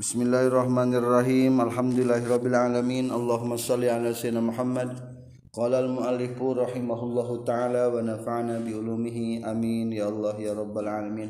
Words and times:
Bismillahirrahmanirrahim 0.00 1.60
Alhamdulillahirabbil 1.60 2.56
alamin 2.56 3.12
Allahumma 3.12 3.60
shalli 3.60 3.92
ala 3.92 4.08
sayyidina 4.08 4.40
Muhammad 4.40 4.88
Qala 5.52 5.84
al-muallif 5.84 6.32
rahimahullahu 6.40 7.44
taala 7.44 7.92
wa 7.92 8.00
nafa'ana 8.00 8.64
bi 8.64 8.72
ulumihi 8.72 9.44
amin 9.44 9.92
ya 9.92 10.08
Allah 10.08 10.32
ya 10.40 10.56
rabbal 10.56 10.88
alamin 10.88 11.28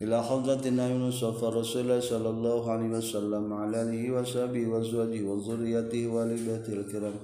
Ila 0.00 0.16
hadratina 0.24 0.88
Yunus 0.88 1.20
wa 1.20 1.36
Rasulullah 1.36 2.00
sallallahu 2.00 2.64
alaihi 2.72 2.96
wasallam 2.96 3.52
ala 3.52 3.84
alihi 3.84 4.16
wa 4.16 4.24
sahbihi 4.24 4.64
wa 4.64 4.80
azwajihi 4.80 5.28
wa 5.28 5.36
dhurriyyatihi 5.36 6.08
wa 6.08 6.24
alihi 6.24 6.64
kiram 6.88 7.20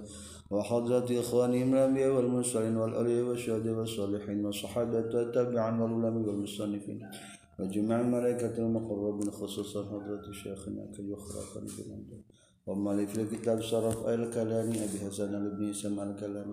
wa 0.53 0.61
hadrati 0.61 1.25
ikhwanihim 1.25 1.73
al-anbiya 1.73 2.13
wal 2.13 2.29
mursalin 2.29 2.77
wal 2.77 2.93
awliya 2.93 3.25
wa 3.25 3.33
syuhada 3.33 3.73
wa 3.73 3.89
salihin 6.45 7.01
وجمع 7.59 8.00
الملائكة 8.00 8.59
المقربين 8.59 9.30
خصوصا 9.30 9.80
حضرة 9.91 10.27
شيخنا 10.32 10.86
كي 10.95 11.11
يخرق 11.11 11.53
بمنزل 11.58 12.22
وما 12.67 13.07
في 13.07 13.21
الكتاب 13.21 13.58
أي 14.08 14.14
الكلام 14.14 14.68
أبي 14.85 14.99
حسن 15.04 15.32
بن 15.57 15.72
سمع 15.72 16.03
الكلام. 16.03 16.48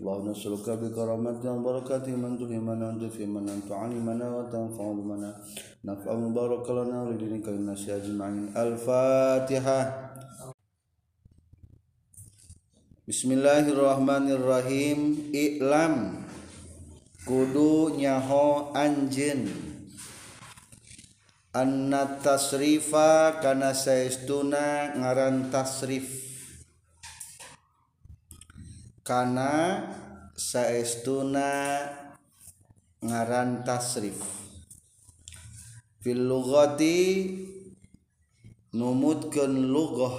اللهم 0.00 0.28
نسألك 0.30 0.68
بكرامتنا 0.82 1.50
وبركاته 1.52 2.12
من 2.16 2.38
تلهمنا 2.38 2.90
أنت 2.90 3.04
في 3.14 3.26
من 3.26 3.48
أنت 3.48 3.72
علمنا 3.72 4.26
وتنفع 4.36 4.92
بمنا 4.92 5.30
نفع 5.84 6.10
مبارك 6.14 6.66
لنا 6.70 7.02
ولدينك 7.02 7.48
للناس 7.48 7.88
أجمعين. 7.88 8.56
الفاتحة. 8.56 9.80
بسم 13.08 13.28
الله 13.32 13.64
الرحمن 13.74 14.26
الرحيم. 14.36 14.98
إعلام 15.30 15.94
kudu 17.22 18.02
nyaho 18.02 18.74
anjen 18.74 19.46
anna 21.52 22.16
tasrifa 22.16 23.36
kana 23.44 23.76
saestuna 23.76 24.96
ngaran 24.96 25.52
tasrif. 25.52 26.08
Kana 29.04 29.84
saestuna 30.32 31.48
ngaran 33.04 33.68
tasrif. 33.68 34.16
Fil 36.00 36.24
lughati 36.24 36.98
numutkeun 38.72 39.68
lughah 39.68 40.16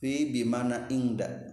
fi 0.00 0.32
bimana 0.32 0.88
ingda. 0.88 1.52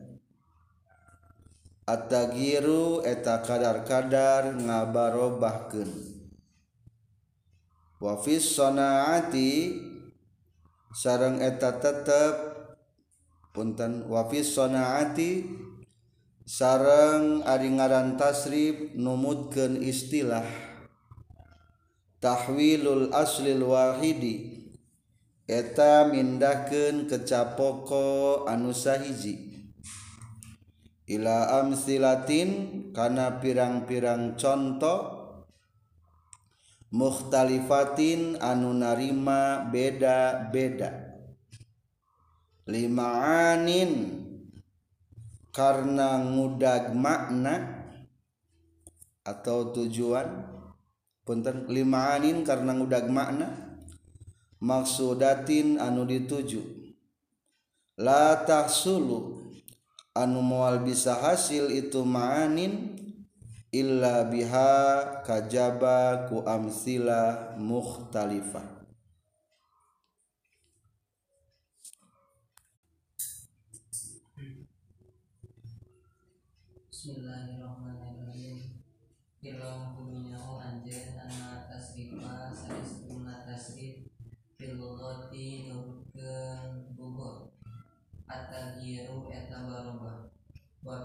Atagiru 1.91 3.03
eta 3.03 3.43
kadar-kadar 3.43 4.55
ngabarobahkeun. 4.55 6.10
wafis 8.01 8.57
sonaati 8.57 9.77
sarang 10.89 11.37
eta 11.37 11.77
tetep 11.77 12.35
punten. 13.53 14.09
Wafis 14.09 14.57
sonaati 14.57 15.45
sarang 16.43 17.45
ari 17.45 17.69
ngaran 17.69 18.17
tasrif 18.17 18.97
numutkeun 18.97 19.79
istilah. 19.85 20.43
Tahwilul 22.21 23.13
aslil 23.13 23.65
wahidi 23.65 24.65
eta 25.45 26.09
mindahkeun 26.09 27.05
kecapoko 27.05 28.49
anu 28.49 28.73
sahiji. 28.73 29.53
Ila 31.11 31.59
amsilatin 31.59 32.49
kana 32.95 33.41
pirang-pirang 33.43 34.39
contoh 34.39 35.20
mukhtalifatin 36.91 38.35
anu 38.43 38.75
narima 38.75 39.63
beda-beda. 39.71 41.15
Limaanin 42.67 44.21
karena 45.55 46.19
ngudag 46.19 46.93
makna 46.93 47.87
atau 49.23 49.71
tujuan. 49.73 50.59
Punten 51.21 51.69
limaanin 51.71 52.43
karena 52.43 52.75
ngudag 52.75 53.07
makna. 53.07 53.79
Maksudatin 54.61 55.81
anu 55.81 56.05
dituju. 56.05 56.61
La 57.97 58.45
tahsulu 58.45 59.41
anu 60.13 60.39
moal 60.45 60.85
bisa 60.85 61.17
hasil 61.17 61.73
itu 61.73 62.05
maanin. 62.05 63.00
Illa 63.71 64.27
biha 64.27 65.23
kajaba 65.23 66.27
ku 66.27 66.43
amsila 66.43 67.55
mukhtalifah. 67.55 68.67
Bismillahirrahmanirrahim. 76.91 78.83
Ilmu 79.41 80.10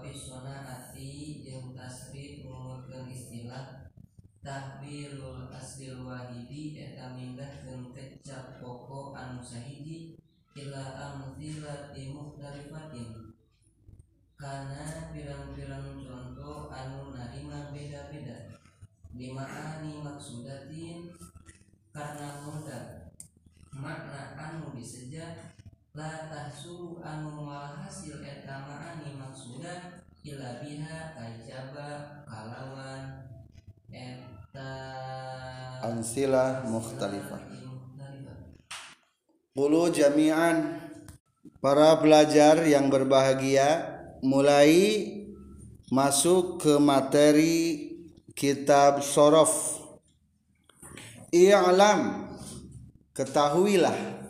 fi 0.07 0.31
ati 0.63 1.09
jeung 1.43 1.75
tasrif 1.75 2.47
ngomongkeun 2.47 3.11
istilah 3.11 3.91
tahbirul 4.39 5.51
aslil 5.51 6.07
wahidi 6.07 6.79
eta 6.79 7.11
mindahkeun 7.11 7.91
kecap 7.91 8.63
pokok 8.63 9.19
anu 9.19 9.43
sahidi 9.43 10.15
ila 10.55 10.95
amthilati 10.95 12.15
mukhtalifatin 12.15 13.35
karena 14.37 15.11
pirang-pirang 15.11 15.97
contoh 16.05 16.69
anu 16.69 17.09
narima 17.11 17.73
beda-beda. 17.73 18.53
Lima 19.17 19.41
ani 19.49 19.97
maksudatin 20.05 21.09
karena 21.89 22.45
mudah 22.45 23.09
makna 23.73 24.37
anu 24.37 24.77
disejak 24.77 25.56
la 25.97 26.29
tahsu 26.29 27.01
anu 27.01 27.49
hasil 27.49 28.21
eta 28.21 28.69
ma'ani 28.69 29.17
maksudan 29.17 29.97
ila 30.21 30.61
biha 30.61 31.17
kajaba 31.17 32.21
kalawan. 32.29 33.25
Eta 33.89 34.73
ansilah 35.81 36.69
mukhtalifah. 36.69 37.41
Ulu 39.57 39.89
jami'an. 39.89 40.85
Para 41.57 41.97
pelajar 41.97 42.61
yang 42.69 42.93
berbahagia 42.93 43.81
mulai 44.21 45.09
masuk 45.89 46.61
ke 46.61 46.77
materi 46.77 47.89
kitab 48.37 49.01
sorof. 49.01 49.81
I'lam 51.33 52.29
ketahuilah 53.17 54.26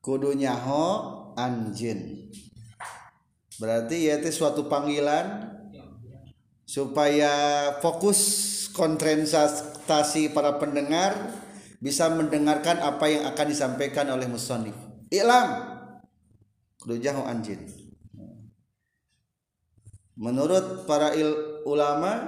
kudunya 0.00 0.54
ho 0.54 0.86
anjin. 1.34 2.30
Berarti 3.58 4.06
ya 4.06 4.22
itu 4.22 4.30
suatu 4.30 4.70
panggilan 4.70 5.58
supaya 6.62 7.32
fokus 7.82 8.20
konsentrasi 8.76 10.30
para 10.30 10.60
pendengar 10.62 11.16
bisa 11.82 12.10
mendengarkan 12.10 12.78
apa 12.82 13.06
yang 13.10 13.24
akan 13.26 13.46
disampaikan 13.50 14.06
oleh 14.10 14.26
musonif. 14.30 14.74
Ilam 15.10 15.78
kudu 16.78 17.02
jaho 17.02 17.26
anjin. 17.26 17.66
Menurut 20.18 20.86
para 20.86 21.14
il 21.14 21.62
ulama 21.62 22.26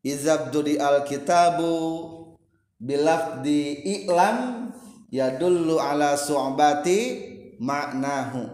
izabdudi 0.00 0.80
alkitabu 0.80 1.72
bilafdi 2.80 3.84
i'lam 3.84 4.69
yadullu 5.10 5.82
ala 5.82 6.14
su'bati 6.14 6.98
maknahu. 7.58 8.46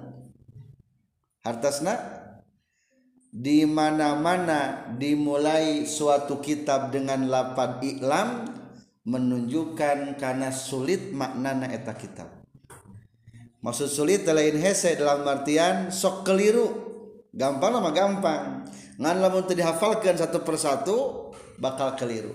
Hartasna? 1.45 2.17
Di 3.37 3.69
mana-mana 3.69 4.91
dimulai 4.97 5.85
suatu 5.85 6.41
kitab 6.41 6.89
dengan 6.89 7.29
lapan 7.29 7.79
iklam 7.85 8.29
menunjukkan 9.05 10.17
karena 10.17 10.49
sulit 10.49 11.13
maknana 11.13 11.69
eta 11.69 11.93
kitab. 11.95 12.33
Maksud 13.61 13.93
sulit 13.93 14.25
lain 14.25 14.57
hese 14.57 14.97
dalam 14.97 15.23
artian 15.29 15.93
sok 15.93 16.25
keliru. 16.25 16.67
Gampang 17.37 17.77
lama 17.77 17.93
gampang. 17.93 18.65
Ngan 18.97 19.17
lamun 19.21 19.45
dihafalkan 19.45 20.17
satu 20.17 20.41
persatu 20.41 20.97
bakal 21.61 21.93
keliru. 22.01 22.33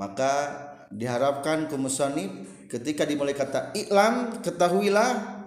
Maka 0.00 0.32
diharapkan 0.88 1.68
ke 1.68 1.76
musonib 1.76 2.30
ketika 2.72 3.04
dimulai 3.04 3.36
kata 3.36 3.76
iklam 3.76 4.40
ketahuilah 4.40 5.44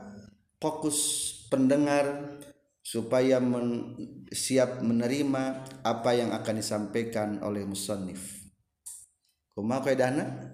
fokus 0.62 1.34
pendengar 1.50 2.38
supaya 2.86 3.42
men, 3.42 3.98
siap 4.30 4.86
menerima 4.86 5.66
apa 5.82 6.12
yang 6.14 6.30
akan 6.38 6.56
disampaikan 6.62 7.42
oleh 7.42 7.66
musannif. 7.66 8.46
Kumaha 9.58 9.90
kaidahna? 9.90 10.54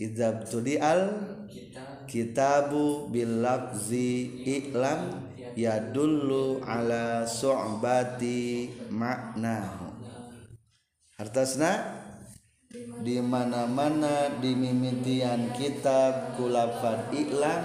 Idza 0.00 0.42
tudial 0.48 1.22
kita 1.46 2.08
kitabu 2.08 3.12
bil 3.12 3.44
lafzi 3.44 4.42
i'lam 4.48 5.28
yadullu 5.54 6.64
ala 6.64 7.28
su'bati 7.28 8.72
maknahu. 8.88 9.92
Hartasna 11.20 11.99
di 13.00 13.16
mana-mana 13.20 14.28
di 14.40 14.52
mimitian 14.52 15.56
kitab 15.56 16.36
kulafat 16.36 17.08
iklan 17.16 17.62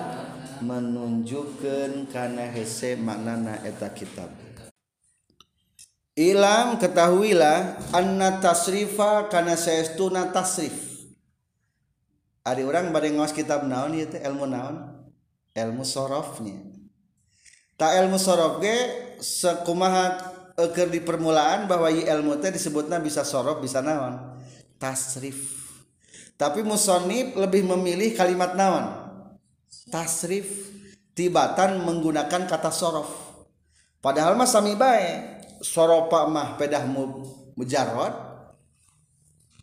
menunjukkan 0.63 2.07
karena 2.07 2.47
hese 2.47 2.95
maknana 2.95 3.59
eta 3.67 3.91
kitab 3.91 4.31
Ilam 6.15 6.79
ketahuilah 6.79 7.91
anna 7.91 8.39
tasrifa 8.39 9.27
karena 9.27 9.59
saestuna 9.59 10.31
tasrif. 10.31 10.71
Ari 12.47 12.63
orang 12.63 12.95
bade 12.95 13.11
ngaos 13.11 13.35
kitab 13.35 13.67
naon 13.67 13.99
teh 14.07 14.23
ilmu 14.23 14.47
naon? 14.47 14.95
Ilmu 15.51 15.83
sorofnya. 15.83 16.55
Tak 17.75 17.99
ilmu 17.99 18.15
sorof 18.15 18.63
ge 18.63 18.77
sekumaha 19.19 20.15
keur 20.55 20.87
di 20.87 21.03
permulaan 21.03 21.67
bahwa 21.67 21.91
ilmu 21.91 22.39
teh 22.39 22.47
disebutna 22.47 23.03
bisa 23.03 23.27
sorof 23.27 23.59
bisa 23.59 23.83
naon? 23.83 24.34
Tasrif. 24.85 25.65
Tapi 26.37 26.61
musonib 26.61 27.33
lebih 27.33 27.65
memilih 27.65 28.13
kalimat 28.13 28.53
naon? 28.53 28.85
Tasrif. 29.89 30.77
Tibatan 31.17 31.81
menggunakan 31.81 32.45
kata 32.45 32.69
sorof. 32.69 33.09
Padahal 34.03 34.37
mah 34.37 34.45
sami 34.45 34.77
bae 34.77 35.41
soropa 35.65 36.29
mah 36.29 36.59
pedah 36.59 36.85
mu 36.85 37.25
mujarrad 37.57 38.13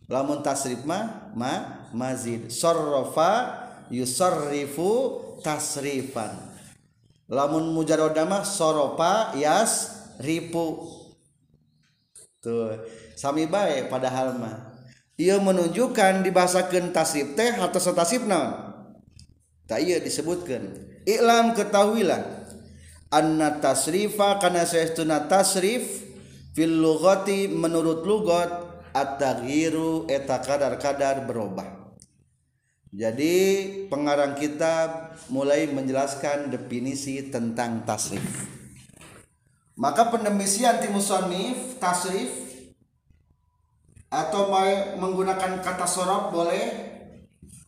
lamun 0.09 0.41
tasrif 0.41 0.83
mah 0.89 1.31
ma 1.37 1.87
mazid 1.93 2.49
sorrofa 2.49 3.53
yusarrifu 3.93 4.91
tasrifan 5.45 6.33
lamun 7.29 7.71
mujarrad 7.77 8.17
mah 8.25 8.43
soropa 8.49 9.37
yas 9.37 10.09
ripu 10.19 10.89
tuh 12.41 12.81
sami 13.15 13.45
bae 13.45 13.87
padahal 13.87 14.41
mah 14.41 14.72
ia 15.21 15.37
menunjukkan 15.41 16.25
dibahasakan 16.25 16.93
tasrif 16.93 17.37
teh 17.37 17.57
atau 17.57 17.81
tasrif 17.93 18.25
naon 18.25 18.73
tak 19.73 19.89
iya 19.89 20.05
disebutkan. 20.05 20.69
Iklam 21.09 21.57
ketahuilah 21.57 22.45
anna 23.09 23.57
tasrifa 23.57 24.37
kana 24.37 24.69
saestuna 24.69 25.25
tasrif 25.33 26.05
fil 26.53 26.77
lughati 26.77 27.49
menurut 27.49 28.05
lugat 28.05 28.53
at-taghyiru 28.93 30.05
eta 30.13 30.45
kadar-kadar 30.45 31.25
berubah. 31.25 31.97
Jadi 32.93 33.65
pengarang 33.89 34.37
kitab 34.37 35.17
mulai 35.33 35.65
menjelaskan 35.73 36.53
definisi 36.53 37.33
tentang 37.33 37.89
tasrif. 37.89 38.21
Maka 39.81 40.13
pendemisian 40.13 40.85
ti 40.85 40.93
musannif 40.93 41.81
tasrif 41.81 42.52
atau 44.13 44.53
menggunakan 45.01 45.65
kata 45.65 45.89
sorab 45.89 46.29
boleh 46.37 46.93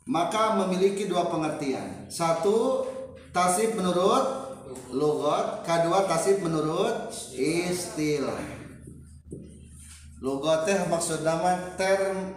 maka 0.04 0.60
memiliki 0.60 1.08
dua 1.08 1.32
pengertian. 1.32 2.04
Satu 2.12 2.84
tasrif 3.32 3.72
menurut 3.72 4.44
logot 4.92 5.64
kedua 5.64 6.04
tasib 6.04 6.44
menurut 6.44 7.08
istilah. 7.32 8.44
Logot 10.20 10.68
teh 10.68 10.76
maksud 10.84 11.24
nama 11.24 11.76
term 11.80 12.36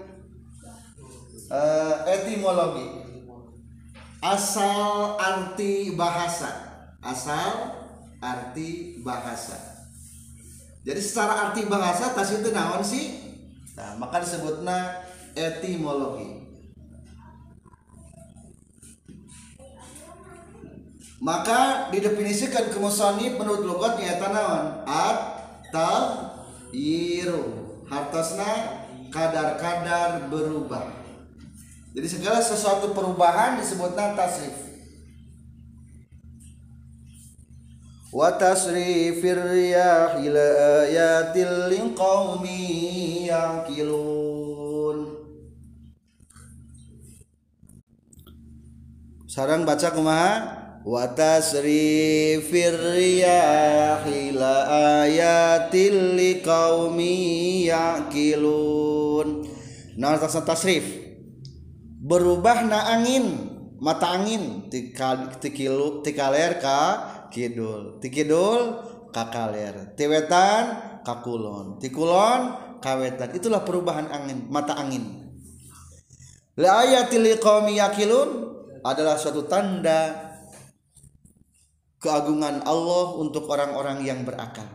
uh, 1.51 2.07
etimologi. 2.07 3.03
Asal 4.23 5.19
arti 5.19 5.91
bahasa. 5.93 6.51
Asal 7.03 7.75
arti 8.23 9.03
bahasa. 9.03 9.55
Jadi 10.87 11.03
secara 11.03 11.51
arti 11.51 11.67
bahasa 11.67 12.15
tas 12.15 12.31
itu 12.31 12.47
naon 12.55 12.79
sih 12.79 13.26
nah 13.77 13.93
maka 14.01 14.25
disebutnya 14.25 15.05
etimologi. 15.37 16.49
Maka 21.17 21.89
didefinisikan 21.89 22.69
ke 22.69 22.77
menurut 23.41 23.65
logat 23.65 23.97
nyata 23.97 24.27
naon? 24.29 24.65
At 24.85 25.17
yiru 26.69 27.81
hartasna 27.89 28.85
kadar-kadar 29.09 30.29
berubah. 30.29 30.93
Jadi 31.97 32.07
segala 32.09 32.37
sesuatu 32.37 32.93
perubahan 32.93 33.57
disebutnya 33.57 34.13
tasrif 34.13 34.66
riyah 39.37 40.17
ila 40.25 40.45
ayatil 40.89 41.69
liqaumi 41.69 43.29
yaqilun. 43.29 44.97
Sarang 49.29 49.69
baca 49.69 49.93
kumaha? 49.93 50.31
Wa 50.81 51.13
tasrifir 51.13 52.73
riyahi 52.73 54.33
la 54.33 54.65
ayatil 55.05 56.17
liqaumi 56.17 57.69
yaqilun. 57.69 59.45
Nah 60.01 60.17
tasrif. 60.17 60.89
Berubah 62.01 62.65
na 62.65 62.97
angin 62.97 63.57
mata 63.77 64.17
angin 64.17 64.73
tikilu 64.73 66.01
tikaler 66.01 66.57
ka 66.57 66.81
kidul. 67.29 67.99
Tikidul 68.03 68.83
ka 69.11 69.31
kaler 69.31 69.95
tiwetan 69.95 70.63
ka 71.01 71.23
kulon 71.23 71.79
tikulon 71.79 72.53
kawetan. 72.83 73.33
Itulah 73.33 73.63
perubahan 73.63 74.11
angin 74.11 74.45
mata 74.51 74.75
angin. 74.77 75.27
La 76.57 76.81
ayatil 76.83 77.21
liqaumi 77.21 77.77
adalah 78.81 79.15
suatu 79.19 79.45
tanda 79.45 80.27
keagungan 82.01 82.65
Allah 82.65 83.05
untuk 83.17 83.45
orang-orang 83.49 84.01
yang 84.05 84.25
berakal. 84.25 84.65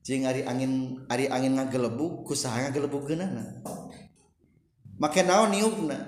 Jing 0.00 0.24
ari 0.24 0.46
angin 0.48 1.04
ari 1.12 1.28
angin 1.28 1.60
ngagelebuk 1.60 2.24
kusaha 2.24 2.66
ngagelebuk 2.66 3.10
geunana? 3.10 3.60
Make 4.96 5.22
naon 5.26 5.52
niupna? 5.52 5.98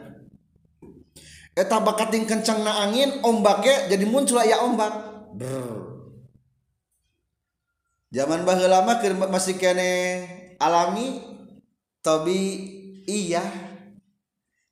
Eta 1.52 1.84
bakat 1.84 2.08
ting 2.08 2.24
kencangna 2.24 2.88
angin 2.88 3.20
ombaknya 3.20 3.92
jadi 3.92 4.08
muncul 4.08 4.40
aya 4.40 4.64
ombak 4.64 5.11
Brr. 5.32 6.04
zaman 8.12 8.44
bah 8.44 8.60
lama 8.60 9.00
masih 9.32 9.56
kene 9.56 10.28
alami 10.60 11.32
Tobi 12.02 12.42
iya 13.06 13.46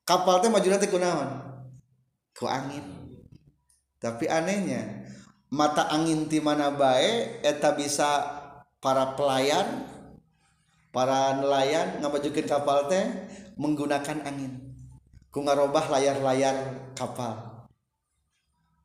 kapal 0.02 0.42
teh 0.42 0.50
maju 0.50 0.66
nanti 0.66 0.90
kunaon? 0.90 1.30
Ku 2.34 2.50
angin. 2.50 2.82
Tapi 4.02 4.26
anehnya 4.26 5.06
mata 5.54 5.86
angin 5.94 6.26
di 6.26 6.42
mana 6.42 6.74
baik 6.74 7.46
eta 7.46 7.70
bisa 7.78 8.26
para 8.82 9.14
pelayan 9.14 9.86
para 10.90 11.38
nelayan 11.38 12.02
ngabajukin 12.02 12.50
kapal 12.50 12.90
teh 12.90 13.06
menggunakan 13.54 14.26
angin. 14.26 14.58
Ku 15.30 15.46
ngarobah 15.46 15.86
layar-layar 15.86 16.90
kapal. 16.98 17.49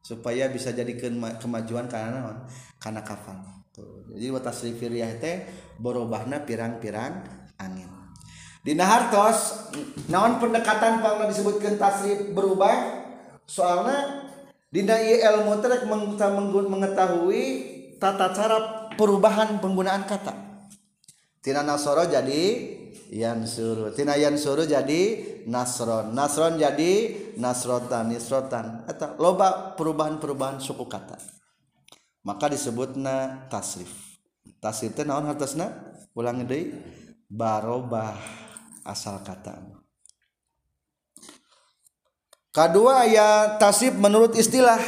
supaya 0.06 0.46
bisa 0.54 0.70
jadi 0.70 0.94
kemajuan 1.42 1.90
karena 1.90 2.22
naon? 2.22 2.46
Karena 2.78 3.02
kafan. 3.02 3.42
Tuh. 3.74 4.06
Jadi 4.14 4.30
watas 4.30 4.62
rifiriyah 4.62 5.18
teh 5.18 5.50
borobahna 5.82 6.46
pirang-pirang 6.46 7.26
angin. 7.58 7.90
Dina 8.62 8.86
hartos 8.86 9.74
naon 10.06 10.38
pendekatan 10.38 11.02
pangna 11.02 11.26
disebutkan 11.26 11.82
tasrif 11.82 12.30
berubah? 12.38 13.02
Soalnya 13.50 14.30
dina 14.70 15.02
ilmu 15.02 15.58
teh 15.58 15.82
mengetahui 16.70 17.44
tata 17.98 18.30
cara 18.30 18.58
perubahan 18.94 19.58
penggunaan 19.58 20.06
kata. 20.06 20.34
Tina 21.42 21.66
nasoro 21.66 22.06
jadi 22.06 22.42
yansuru. 23.12 23.94
Tina 23.94 24.18
yansuru 24.18 24.66
jadi 24.66 25.02
nasron. 25.46 26.16
Nasron 26.16 26.58
jadi 26.58 26.92
nasrotan, 27.38 28.10
nisrotan. 28.10 28.88
Eta 28.90 29.16
loba 29.22 29.74
perubahan-perubahan 29.78 30.60
suku 30.60 30.86
kata. 30.88 31.18
Maka 32.26 32.50
disebutna 32.50 33.48
tasrif. 33.52 33.92
Tasrif 34.58 34.98
teh 34.98 35.06
naon 35.06 35.30
hartosna? 35.30 35.72
Ulang 36.18 36.48
deui. 36.48 36.74
Barobah 37.26 38.18
asal 38.86 39.22
kata. 39.26 39.58
Kedua 42.56 43.04
ya 43.04 43.60
tasib 43.60 44.00
menurut 44.00 44.32
istilah. 44.40 44.80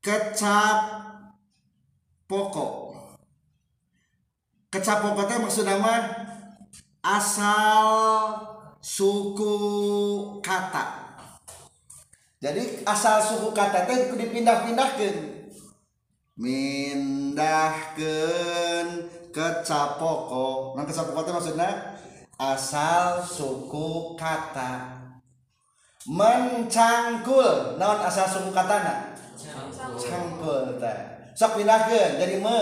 Kecap 0.00 0.80
pokok 2.24 2.87
kecap 4.68 5.00
pokok 5.00 5.24
teh 5.28 5.40
maksud 5.40 5.64
nama 5.64 6.12
asal 7.00 7.88
suku 8.84 9.56
kata. 10.44 11.08
Jadi 12.38 12.84
asal 12.84 13.18
suku 13.24 13.50
kata 13.56 13.88
teh 13.88 14.12
dipindah-pindahkan 14.12 15.40
mindahkan 16.38 17.66
kecap 19.34 19.98
pokok 19.98 20.78
nah 20.78 20.86
kecap 20.86 21.10
pokok 21.10 21.26
itu 21.26 21.32
maksudnya 21.34 21.98
asal 22.38 23.24
suku 23.24 24.14
kata. 24.14 25.00
Mencangkul. 26.08 27.76
Naon 27.76 28.00
asal 28.00 28.24
suku 28.30 28.48
kata 28.54 28.76
na 28.80 28.94
cangkul 29.96 30.76
teh. 30.80 30.98
Sok 31.34 31.56
pindahkeun. 31.60 32.20
Jadi 32.20 32.36
me 32.40 32.58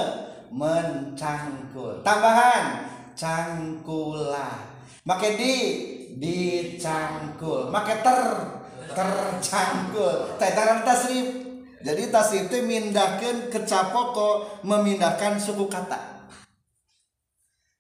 mencangkul 0.53 2.03
tambahan 2.07 2.87
cangkula 3.17 4.67
make 5.07 5.39
di 5.39 5.55
dicangkul 6.17 7.73
make 7.73 7.95
ter 8.05 8.21
tercangkul 8.93 10.37
teh 10.41 10.51
tarang 10.55 10.83
tasrif 10.87 11.29
jadi 11.85 12.09
tasrif 12.09 12.49
itu 12.49 12.59
mindahkan 12.65 13.53
kecap 13.53 13.93
pokok 13.93 14.65
memindahkan 14.67 15.39
suku 15.39 15.69
kata 15.69 16.17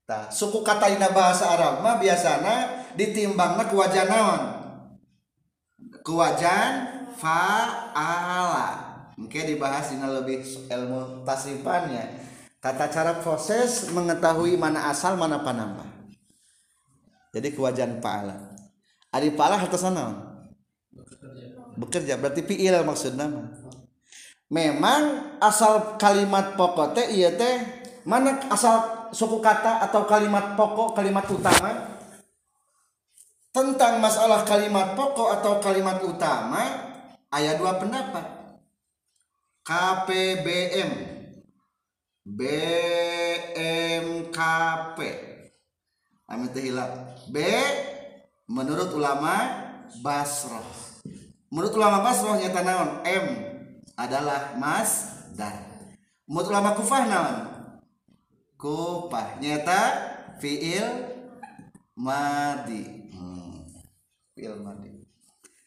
Nah, 0.06 0.30
suku 0.30 0.62
kata 0.62 0.86
dina 0.86 1.10
bahasa 1.10 1.50
Arab 1.50 1.82
mah 1.82 1.98
biasanya 1.98 2.86
ditimbangna 2.94 3.66
ku 3.66 3.82
wajan 3.82 4.06
naon? 4.06 4.42
Ku 6.06 6.14
wajan 6.14 6.86
fa'ala. 7.18 8.86
Mungkin 9.18 9.50
dibahas 9.50 9.90
dina 9.90 10.06
lebih 10.06 10.46
ilmu 10.70 11.26
tasrifannya. 11.26 12.22
Tata 12.66 12.90
cara 12.90 13.22
proses 13.22 13.94
mengetahui 13.94 14.58
mana 14.58 14.90
asal 14.90 15.14
mana 15.14 15.38
panambah. 15.38 15.86
Jadi 17.30 17.54
kewajan 17.54 18.02
fa'ala. 18.02 18.58
Ari 19.14 19.38
fa'ala 19.38 19.54
hartos 19.54 19.86
naon? 19.86 20.18
Bekerja. 21.78 22.18
berarti 22.18 22.42
fi'il 22.42 22.74
maksudna 22.82 23.30
Memang 24.50 25.38
asal 25.38 25.94
kalimat 25.94 26.58
pokok 26.58 26.98
teh 26.98 27.06
iya 27.14 27.38
teh 27.38 27.62
mana 28.02 28.34
asal 28.50 29.10
suku 29.14 29.38
kata 29.38 29.86
atau 29.86 30.02
kalimat 30.02 30.58
pokok 30.58 30.98
kalimat 30.98 31.22
utama 31.30 32.02
tentang 33.54 34.02
masalah 34.02 34.42
kalimat 34.42 34.98
pokok 34.98 35.38
atau 35.38 35.62
kalimat 35.62 36.02
utama 36.02 36.66
ayat 37.30 37.62
dua 37.62 37.78
pendapat 37.78 38.26
KPBM 39.62 41.15
BMKP 42.26 43.38
Amit 46.26 46.58
B 47.30 47.36
menurut 48.50 48.90
ulama 48.98 49.62
Basroh 50.02 50.86
menurut 51.54 51.72
ulama 51.78 52.02
Basroh 52.02 52.34
nyata 52.34 52.66
naon? 52.66 53.06
M 53.06 53.26
adalah 53.94 54.58
mas 54.58 55.22
dan 55.38 55.54
menurut 56.26 56.50
ulama 56.50 56.74
Kufah 56.74 57.06
naon? 57.06 57.36
Kupah 58.58 59.38
nyata 59.38 59.80
fiil 60.42 61.14
madi. 61.94 63.06
Hmm. 63.14 63.70
fiil 64.34 64.58
madi. 64.60 65.06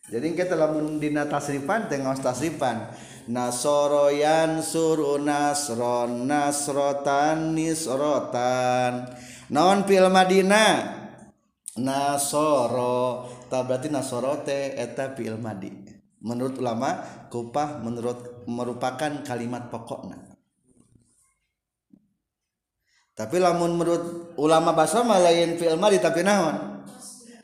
Jadi 0.10 0.34
kita 0.34 0.58
lamun 0.58 0.98
dina 0.98 1.30
tasrifan 1.30 1.86
tengah 1.86 2.18
tasrifan 2.18 2.90
nasoroyan 3.30 4.66
suru 4.66 5.22
nasron 5.22 6.26
nasrotan 6.26 7.54
nisrotan. 7.54 9.06
Naon 9.54 9.86
fil 9.86 10.10
Madinah? 10.10 10.98
Nasoro 11.80 13.30
tak 13.48 13.70
berarti 13.70 13.88
nasorote 13.88 14.74
eta 14.76 15.14
fil 15.14 15.38
madi. 15.38 15.72
Menurut 16.20 16.60
ulama 16.60 17.00
kupah 17.32 17.80
menurut 17.80 18.44
merupakan 18.50 19.24
kalimat 19.24 19.72
pokokna. 19.72 20.20
Tapi 23.16 23.36
lamun 23.40 23.76
menurut 23.76 24.36
ulama 24.36 24.76
basa 24.76 25.06
mah 25.06 25.22
lain 25.22 25.56
fil 25.56 25.80
madi 25.80 26.02
tapi 26.02 26.26
naon? 26.26 26.84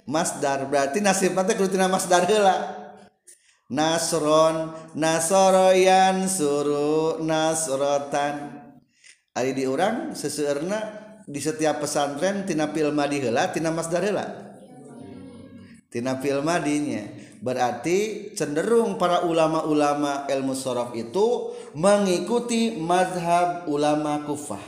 Masdar. 0.10 0.68
Berarti 0.68 1.00
nasib 1.00 1.38
teh 1.38 1.56
kudu 1.56 1.78
tina 1.78 1.88
masdar 1.88 2.28
heula. 2.28 2.85
Nasron 3.72 4.74
nasoroyan 4.94 6.30
suru 6.30 7.22
nasrotan. 7.24 8.62
Ari 9.36 9.52
di 9.52 9.68
urang 9.68 10.16
seseueurna 10.16 10.80
di 11.26 11.42
setiap 11.42 11.84
pesantren 11.84 12.46
tina 12.46 12.72
fi'il 12.72 12.94
madi 12.94 13.20
heula 13.20 13.52
tina 13.52 13.74
masdar 13.74 14.06
heula. 14.06 14.26
Tina 15.90 16.20
fi'il 16.20 16.40
madinya 16.46 17.04
berarti 17.44 18.32
cenderung 18.34 18.96
para 18.96 19.28
ulama-ulama 19.28 20.26
ilmu 20.28 20.56
sorof 20.56 20.96
itu 20.96 21.52
mengikuti 21.76 22.80
mazhab 22.80 23.68
ulama 23.68 24.24
kufah. 24.24 24.62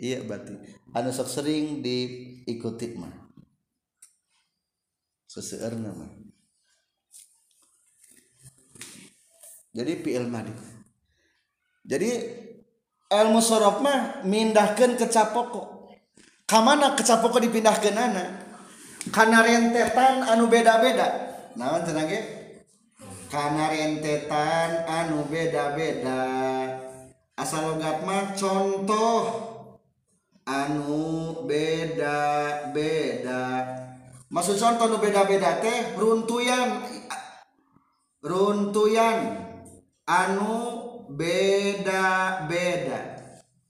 Iya 0.00 0.24
berarti. 0.24 0.56
Anu 0.90 1.14
sering 1.14 1.84
diikuti 1.84 2.98
mah. 2.98 3.14
Seseorang 5.30 5.94
mah 5.94 6.29
jadi 9.70 9.92
fi'il 10.02 10.26
madi 10.26 10.52
jadi 11.90 12.10
ilmu 13.10 13.42
sorof 13.42 13.82
mah 13.82 14.22
mindahkan 14.22 14.94
ke 14.94 15.10
capoko. 15.10 15.90
Kamana 16.46 16.94
ke 16.94 17.02
capoko 17.02 17.42
dipindahkan 17.42 17.94
anak 17.94 18.30
karena 19.10 19.42
rentetan 19.42 20.22
anu 20.22 20.46
beda-beda. 20.46 21.34
Naon 21.58 21.82
tenaga 21.82 22.18
karena 23.26 23.74
rentetan 23.74 24.86
anu 24.86 25.26
beda-beda. 25.26 26.22
Asal 27.34 27.74
logat 27.74 28.06
mah 28.06 28.38
contoh 28.38 29.22
anu 30.46 31.34
beda-beda. 31.50 33.42
Maksud 34.30 34.62
contoh 34.62 34.86
anu 34.86 35.02
beda-beda 35.02 35.58
teh 35.58 35.98
runtuyan. 35.98 36.86
Runtuyan. 38.22 39.49
anu 40.10 40.54
beda-beda 41.14 42.98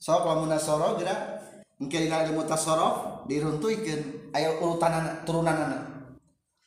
so 0.01 0.25
lamun 0.25 0.49
nasoro 0.49 0.97
gerak 0.97 1.45
mungkin 1.77 2.09
dina 2.09 2.25
ilmu 2.25 2.49
tasorof 2.49 3.29
diruntuikan 3.29 4.33
ayo 4.33 4.57
urutan 4.65 5.21
turunan 5.29 5.53
anak 5.69 5.83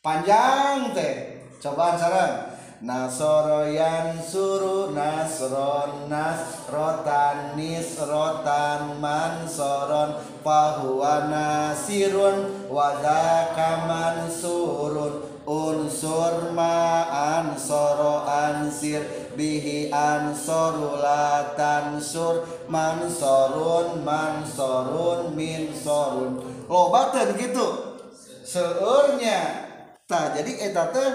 panjang 0.06 0.94
teh 0.94 1.42
cobaan 1.58 1.98
sarang 1.98 2.54
Nasoro 2.84 3.64
yang 3.72 4.20
suru 4.20 4.92
nasron 4.92 6.12
nasrotan 6.12 7.56
nisrotan 7.56 9.00
mansoron. 9.00 10.20
Fahuwa 10.44 11.32
nasirun 11.32 12.68
wadaka 12.68 13.88
mansurun 13.88 15.33
unsur 15.44 16.56
ma 16.56 17.04
ansoro 17.40 18.24
ansir 18.24 19.04
bihi 19.36 19.92
ansoru 19.92 21.00
la 21.00 21.56
tansur. 21.58 22.48
Mansorun 22.72 24.02
mansorun 24.08 25.36
min 25.36 25.72
sorun 25.76 26.40
lobatan 26.68 27.36
gitu. 27.36 28.00
Seurnya. 28.44 29.72
Tak 30.04 30.36
jadi 30.36 30.72
etate 30.72 31.06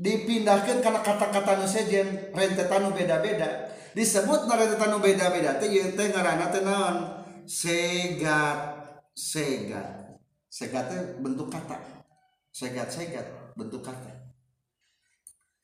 dipindahkan 0.00 0.80
karena 0.80 1.00
kata-kata 1.04 1.60
nu 1.60 1.66
sejen 1.68 2.32
rentetan 2.32 2.88
beda-beda. 2.90 3.68
Disebut 3.92 4.48
na 4.48 4.56
rentetan 4.56 4.96
beda-beda 4.96 5.60
teh 5.60 5.68
ieu 5.68 5.92
teh 5.92 6.08
ngaranna 6.08 6.48
teh 6.48 6.64
naon? 6.64 6.96
Segat. 7.44 8.80
Segat. 9.12 10.16
Segatnya 10.48 11.20
bentuk 11.20 11.52
kata 11.52 12.01
segat 12.52 12.92
segat 12.92 13.26
bentuk 13.56 13.80
kata. 13.80 14.12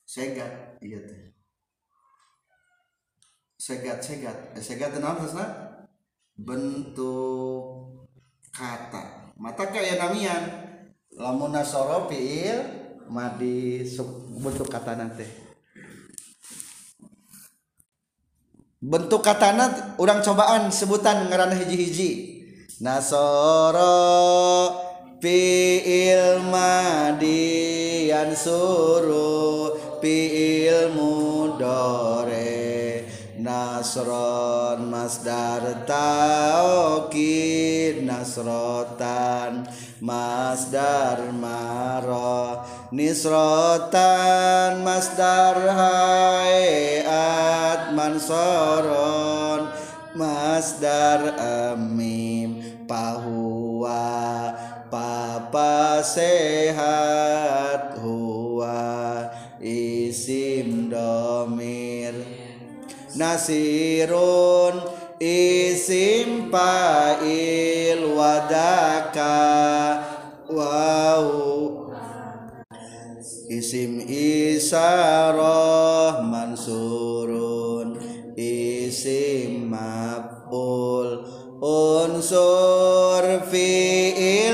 Segat 0.08 0.80
iya 0.80 0.98
teh. 1.04 1.36
Segat 3.60 4.00
segat 4.00 4.56
eh, 4.56 4.64
segat 4.64 4.96
naon 4.96 5.20
terusna 5.20 5.46
bentuk 6.32 8.08
kata. 8.50 9.36
Mata 9.36 9.68
kayak 9.68 10.00
namian. 10.00 10.42
Lamun 11.18 11.52
nasoro 11.52 12.08
fiil 12.08 12.62
madi 13.10 13.82
bentuk 14.38 14.70
kata 14.70 14.94
nanti 14.94 15.48
bentuk 18.78 19.26
katana 19.26 19.98
urang 19.98 20.22
cobaan 20.22 20.70
sebutan 20.70 21.26
ngaranna 21.26 21.58
hiji-hiji. 21.58 22.38
Nasoro 22.78 23.90
fiil 25.18 26.46
madian 26.46 28.30
suru 28.38 29.74
fiil 29.98 30.94
mudore 30.94 33.02
nasron 33.34 34.86
masdar 34.86 35.82
taukid 35.90 38.06
nasrotan 38.06 39.66
masdar 39.98 41.34
maro 41.34 42.62
nisrotan 42.94 44.86
masdar 44.86 45.58
hayat 45.78 47.90
mansoron 47.98 49.66
masdar 50.14 51.34
amim 51.42 52.62
pahuwa 52.86 54.54
sehat 56.04 57.98
huwa 58.00 59.30
isim 59.60 60.90
domir? 60.90 62.14
Nasirun 63.16 64.78
isim 65.20 66.50
fa'il 66.52 68.14
wadaka 68.14 69.36
wau. 70.48 71.88
Isim 73.48 74.04
isyarah 74.04 75.40
mansurun 76.20 77.96
isim 78.36 79.72
maf'ul 79.72 81.24
unsur 81.58 83.24
fi'il 83.50 84.47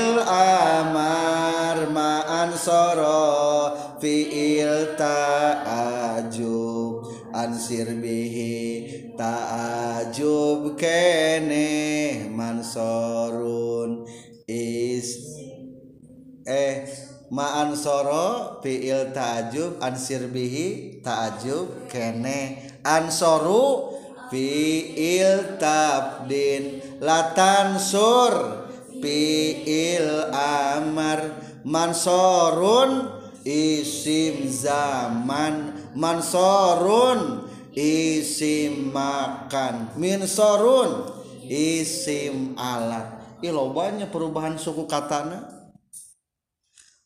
soro 2.65 3.97
fi'il 4.01 4.97
ta'ajub 4.97 6.91
ansir 7.41 7.87
bihi 8.03 9.13
ta'ajub 9.19 10.73
kene 10.81 11.69
mansorun 12.39 13.91
is 14.49 15.09
eh 16.45 16.75
ma'an 17.37 17.77
soro 17.85 18.61
fi'il 18.63 19.13
ta'ajub 19.17 19.77
ansir 19.87 20.23
bihi 20.33 21.01
ta'ajub 21.05 21.85
kene 21.93 22.39
ansoru 22.81 23.93
fi'il 24.29 25.59
tabdin 25.61 26.81
latan 27.01 27.77
sur 27.77 28.33
fi'il 29.01 30.09
amar 30.33 31.44
mansorun 31.65 33.09
isim 33.41 34.45
zaman. 34.47 35.73
Mansorun 35.97 37.49
isim 37.73 38.93
makan. 38.93 39.97
Minsorun 39.97 41.09
isim 41.49 42.53
alat. 42.55 43.41
Ih, 43.41 43.51
lobanya 43.51 44.07
perubahan 44.07 44.55
suku 44.61 44.85
katana. 44.85 45.49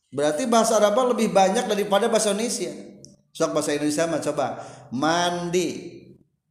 Berarti 0.10 0.50
bahasa 0.50 0.82
Arab 0.82 1.14
lebih 1.14 1.30
banyak 1.30 1.70
daripada 1.70 2.10
bahasa 2.10 2.34
Indonesia. 2.34 2.74
Sok 3.30 3.54
bahasa 3.54 3.78
Indonesia 3.78 4.10
mah 4.10 4.22
coba. 4.26 4.58
Mandi. 4.90 6.02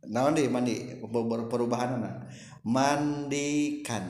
Naon 0.07 0.38
di? 0.38 0.47
Mandi. 0.47 1.03
Perubahan 1.51 1.99
mandikan. 2.62 4.07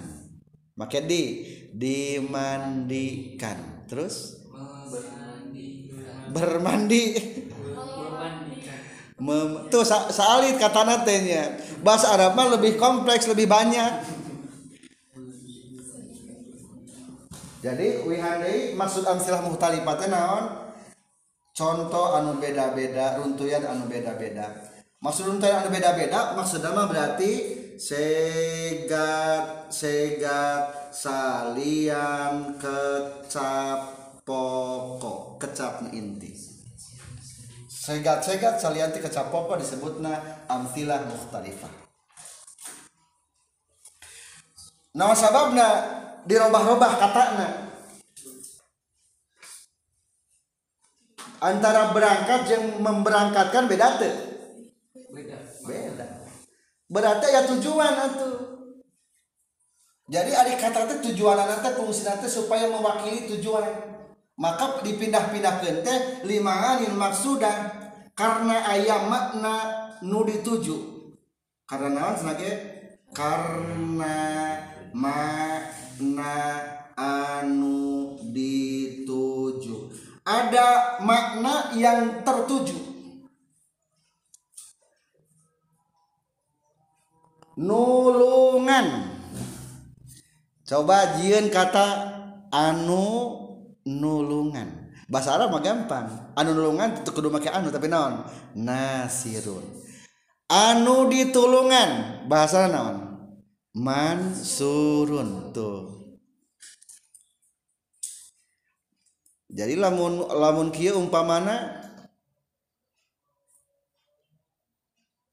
Make 0.76 1.00
di. 1.08 1.24
Dimandikan 1.72 3.77
terus? 3.88 4.44
Bermandi. 6.28 7.04
Mem, 9.18 9.66
tuh 9.66 9.82
sa, 9.82 10.06
salit 10.14 10.54
kata 10.62 10.86
natenya 10.86 11.58
bahasa 11.82 12.14
Arab 12.14 12.38
mah 12.38 12.54
lebih 12.54 12.78
kompleks 12.78 13.26
lebih 13.26 13.50
banyak. 13.50 14.06
Jadi 17.58 18.06
wihandai 18.06 18.78
maksud 18.78 19.02
amsilah 19.02 19.42
muhtalifatnya 19.42 20.14
naon? 20.14 20.44
Contoh 21.50 22.14
anu 22.14 22.38
beda-beda 22.38 23.18
runtuyan 23.18 23.66
anu 23.66 23.90
beda-beda. 23.90 24.54
Maksud 25.02 25.26
runtuyan 25.26 25.66
anu 25.66 25.74
beda-beda 25.74 26.38
maksudnya 26.38 26.70
mah 26.70 26.86
berarti 26.86 27.58
segat 27.74 29.74
segat 29.74 30.77
salian 30.92 32.56
kecap 32.56 33.80
pokok 34.24 35.40
kecap 35.40 35.88
inti. 35.92 36.32
Segat-segat 37.68 38.60
salian 38.60 38.92
ti 38.92 39.00
kecap 39.00 39.32
pokok 39.32 39.56
disebutna 39.56 40.44
amtilah 40.50 41.08
mukhtalifah. 41.08 41.72
Nah 44.98 45.14
sababna 45.14 45.68
dirobah-robah 46.26 46.92
katana 46.98 47.48
antara 51.38 51.94
berangkat 51.94 52.50
yang 52.50 52.64
memberangkatkan 52.82 53.64
beda 53.70 53.88
tuh? 54.02 54.14
Beda. 55.68 56.06
Berarti 56.88 57.26
ya 57.30 57.44
tujuan 57.44 57.94
atuh 57.94 58.57
jadi 60.08 60.32
adik 60.40 60.56
kata 60.56 60.88
itu 60.88 61.12
tujuan 61.12 61.36
nanti 61.36 61.68
fungsi 61.76 62.08
nanti 62.08 62.32
supaya 62.32 62.64
mewakili 62.64 63.28
tujuan. 63.28 63.68
Maka 64.40 64.80
dipindah-pindahkan 64.80 65.84
teh 65.84 66.00
lima 66.24 66.72
anil 66.72 66.96
maksudan 66.96 67.68
karena 68.16 68.64
ayam 68.72 69.12
makna 69.12 69.56
nu 70.00 70.24
dituju. 70.24 71.04
Karena 71.68 71.92
naon 71.92 72.16
sebagai 72.16 72.56
karena 73.12 74.16
makna 74.96 76.36
anu 76.96 78.16
dituju. 78.32 79.92
Ada 80.24 80.96
makna 81.04 81.76
yang 81.76 82.24
tertuju. 82.24 82.80
Nulungan 87.60 89.17
coba 90.68 91.16
jieun 91.16 91.48
kata 91.48 91.86
anu 92.52 93.06
nulungan. 93.88 94.92
Bahasa 95.08 95.40
Arab 95.40 95.56
mah 95.56 95.64
gampang. 95.64 96.36
Anu 96.36 96.52
nulungan 96.52 97.00
itu 97.00 97.08
kudu 97.08 97.32
make 97.32 97.48
anu 97.48 97.72
tapi 97.72 97.88
naon? 97.88 98.28
Nasirun. 98.52 99.64
Anu 100.52 101.08
ditulungan. 101.08 102.22
Bahasa 102.28 102.68
naon? 102.68 103.08
Mansurun 103.72 105.56
tuh. 105.56 105.96
Jadi 109.48 109.80
lamun 109.80 110.28
lamun 110.28 110.68
kieu 110.68 110.92
umpamana 111.00 111.80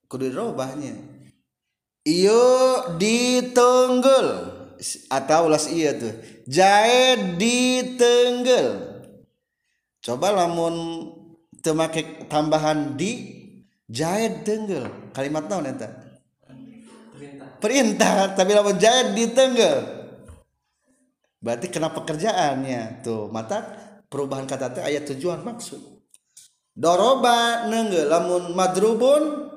kudu 0.07 0.31
dirobahnya 0.31 0.95
iyo 2.07 2.39
ditenggel 2.95 4.54
atau 5.09 5.49
ulas 5.49 5.69
iya 5.69 5.95
tuh. 5.95 6.13
Jahit 6.45 7.39
ditenggel 7.41 9.01
coba 10.05 10.29
lamun 10.29 10.75
temake 11.65 12.29
tambahan 12.29 12.93
di 12.93 13.41
jahit 13.89 14.45
tenggel. 14.45 14.85
Kalimat 15.11 15.49
naon 15.49 15.65
eta? 15.65 15.89
Perintah. 17.57 18.33
Tapi 18.37 18.51
lamun 18.53 18.77
jahit 18.77 19.17
ditenggel 19.17 19.77
berarti 21.41 21.69
kena 21.69 21.93
pekerjaannya. 21.93 23.05
Tuh 23.05 23.29
mata 23.29 23.61
perubahan 24.09 24.45
kata 24.49 24.73
teh 24.73 24.83
ayat 24.85 25.09
tujuan 25.13 25.41
maksud. 25.45 25.81
Doroba 26.75 27.71
nenggel 27.71 28.11
lamun 28.11 28.51
madrubun 28.51 29.47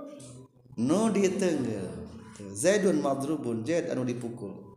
nu 0.79 1.11
ditenggel 1.11 1.91
Zaidun 2.55 3.03
madrubun 3.03 3.67
Zaid 3.67 3.91
anu 3.91 4.07
dipukul 4.07 4.71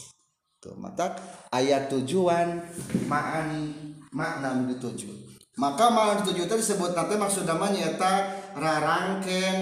tuh 0.62 0.78
mata 0.78 1.18
ayat 1.50 1.90
tujuan 1.90 2.62
maani 3.10 3.74
makna 4.14 4.62
dituju 4.70 5.10
maka 5.58 5.90
makna 5.90 6.22
dituju 6.22 6.46
itu 6.46 6.56
disebut 6.62 6.94
nanti 6.94 7.18
maksud 7.18 7.50
namanya 7.50 7.98
eta 7.98 8.14
rarangken 8.54 9.58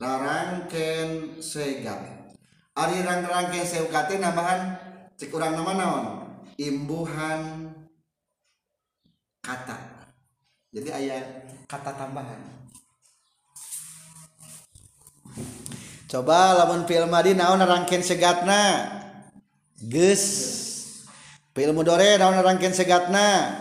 rarangken 0.00 1.38
segat 1.44 2.32
ari 2.72 3.04
rarangken 3.04 3.62
segat 3.68 4.08
teh 4.08 4.16
nambahan 4.16 4.86
cek 5.16 5.32
urang 5.32 5.56
nama 5.56 5.72
naon? 5.72 6.04
Imbuhan 6.60 7.72
kata. 9.40 9.76
Jadi 10.72 10.88
ayat 10.92 11.24
kata 11.64 11.96
tambahan. 11.96 12.40
Coba 16.06 16.54
lamun 16.54 16.84
fi'il 16.84 17.08
madi 17.08 17.32
naon 17.32 17.64
rangken 17.64 18.04
segatna 18.04 18.95
mudore 21.72 22.18
naon 22.18 22.38
rangken 22.42 22.74
segatna? 22.74 23.54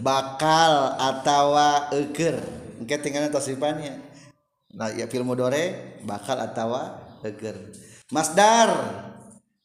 Bakal 0.00 0.96
atawa 0.96 1.92
eukeur 1.92 2.40
engke 2.80 2.96
tinggalna 3.04 3.28
tasifannya 3.28 4.00
nah 4.70 4.88
ya 4.88 5.04
fi'il 5.10 5.26
mudore 5.26 5.98
bakal 6.08 6.40
atawa 6.40 6.96
eukeur 7.20 7.58
masdar 8.08 8.70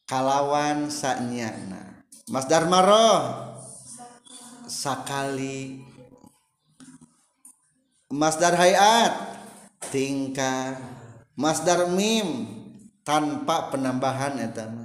kalawan 0.06 0.88
sanyana. 0.90 2.06
Masdar 2.30 2.66
maroh 2.70 3.54
sakali. 4.70 5.82
Masdar 8.10 8.54
hayat 8.58 9.14
tingkah. 9.90 10.78
Masdar 11.36 11.92
mim 11.92 12.48
tanpa 13.04 13.70
penambahan 13.70 14.40
eta 14.40 14.72
mah 14.72 14.85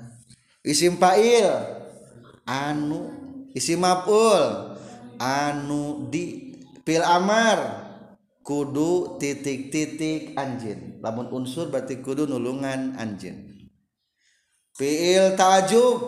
isim 0.65 0.97
fa'il. 0.97 1.49
Anu 2.49 3.11
isim 3.53 3.81
maf'ul. 3.83 4.77
Anu 5.21 6.09
di 6.11 6.57
fil 6.83 7.05
amar. 7.05 7.89
Kudu 8.41 9.21
titik-titik 9.21 10.35
anjin 10.35 10.99
lamun 11.05 11.29
unsur 11.31 11.71
berarti 11.71 12.03
kudu 12.03 12.27
nulungan 12.27 12.99
anjin 12.99 13.47
fiil 14.75 15.37
ta'jub. 15.37 15.99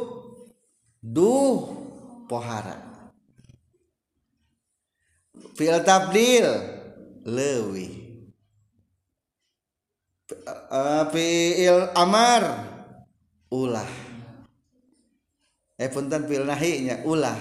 Duh 1.03 1.61
pohara. 2.27 2.79
Fiil 5.55 5.85
tabdil 5.85 6.49
lewi 7.29 7.89
eh, 10.73 11.05
fiil 11.13 11.93
amar. 11.95 12.43
Ulah. 13.53 14.02
Eh 15.77 15.89
punten 15.93 16.25
fi'il 16.29 16.45
nahinya 16.49 17.05
ulah. 17.05 17.39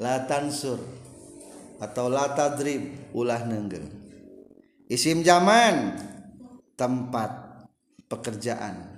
La 0.00 0.24
tansur. 0.24 0.80
Atau 1.78 2.08
la 2.08 2.32
tadrib 2.32 3.12
ulah 3.12 3.44
nenggeng 3.44 4.04
isim 4.88 5.24
zaman 5.24 5.96
tempat 6.76 7.30
pekerjaan. 8.10 8.94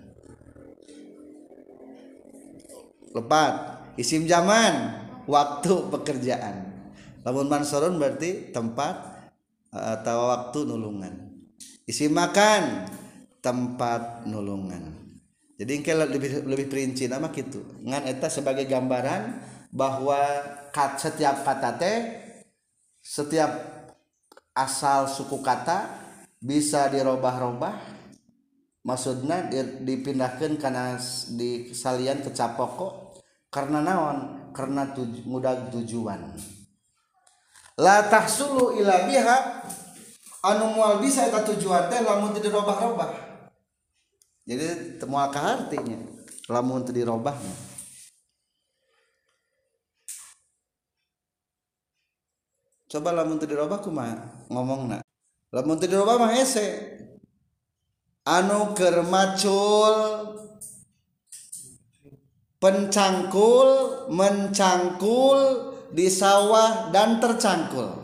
Lepat. 3.17 3.55
Isim 3.97 4.29
zaman 4.29 4.93
waktu 5.25 5.73
pekerjaan. 5.89 6.69
Lamun 7.25 7.49
mansurun 7.49 7.97
berarti 7.97 8.53
tempat 8.53 8.93
atau 9.73 10.37
waktu 10.37 10.69
nulungan. 10.69 11.15
Isim 11.89 12.13
makan 12.13 12.93
tempat 13.41 14.29
nulungan 14.29 14.96
jadi 15.57 15.73
engke 15.73 15.93
lebih 15.97 16.45
lebih 16.45 16.67
perinci 16.69 17.09
nama 17.09 17.33
gitu. 17.33 17.65
Ngan 17.81 18.05
eta 18.05 18.29
sebagai 18.29 18.69
gambaran 18.69 19.41
bahwa 19.73 20.21
kat, 20.69 21.01
setiap 21.01 21.41
kata 21.41 21.81
teh 21.81 21.99
setiap 23.01 23.51
asal 24.53 25.09
suku 25.09 25.41
kata 25.41 25.89
bisa 26.45 26.93
dirubah-rubah 26.93 27.73
maksudnya 28.85 29.49
dipindahkan 29.81 30.61
karena 30.61 31.01
di 31.33 31.73
salian 31.73 32.21
ke 32.21 32.31
capoko 32.37 33.17
karena 33.49 33.81
naon? 33.81 34.53
Karena 34.53 34.89
tuj, 34.93 35.25
mudah 35.29 35.69
tujuan. 35.73 36.33
La 37.77 38.09
tahsulu 38.09 38.77
ila 38.81 39.05
biha 39.09 39.37
anu 40.45 40.77
mual 40.77 41.01
bisa 41.01 41.29
eta 41.29 41.45
tujuan 41.45 41.89
teh 41.89 42.01
lamun 42.05 42.37
dirobah-robah 42.37 43.36
jadi 44.47 45.03
temual 45.03 45.27
ka 45.35 45.43
artinya 45.43 45.99
lamun 46.47 46.87
teu 46.87 46.95
dirobah 46.95 47.35
coba 52.87 53.11
lamun 53.11 53.43
teu 53.43 53.51
dirobah 53.51 53.83
kumaha 53.83 54.47
ngomongna? 54.47 55.03
Lamun 55.51 55.77
teu 55.83 55.91
dirobah 55.91 56.17
mah 56.23 56.31
hese. 56.31 56.95
Anu 58.27 58.75
keur 58.75 59.07
pencangkul 62.59 63.71
mencangkul 64.11 65.39
di 65.95 66.07
sawah 66.11 66.91
dan 66.91 67.23
tercangkul. 67.23 68.03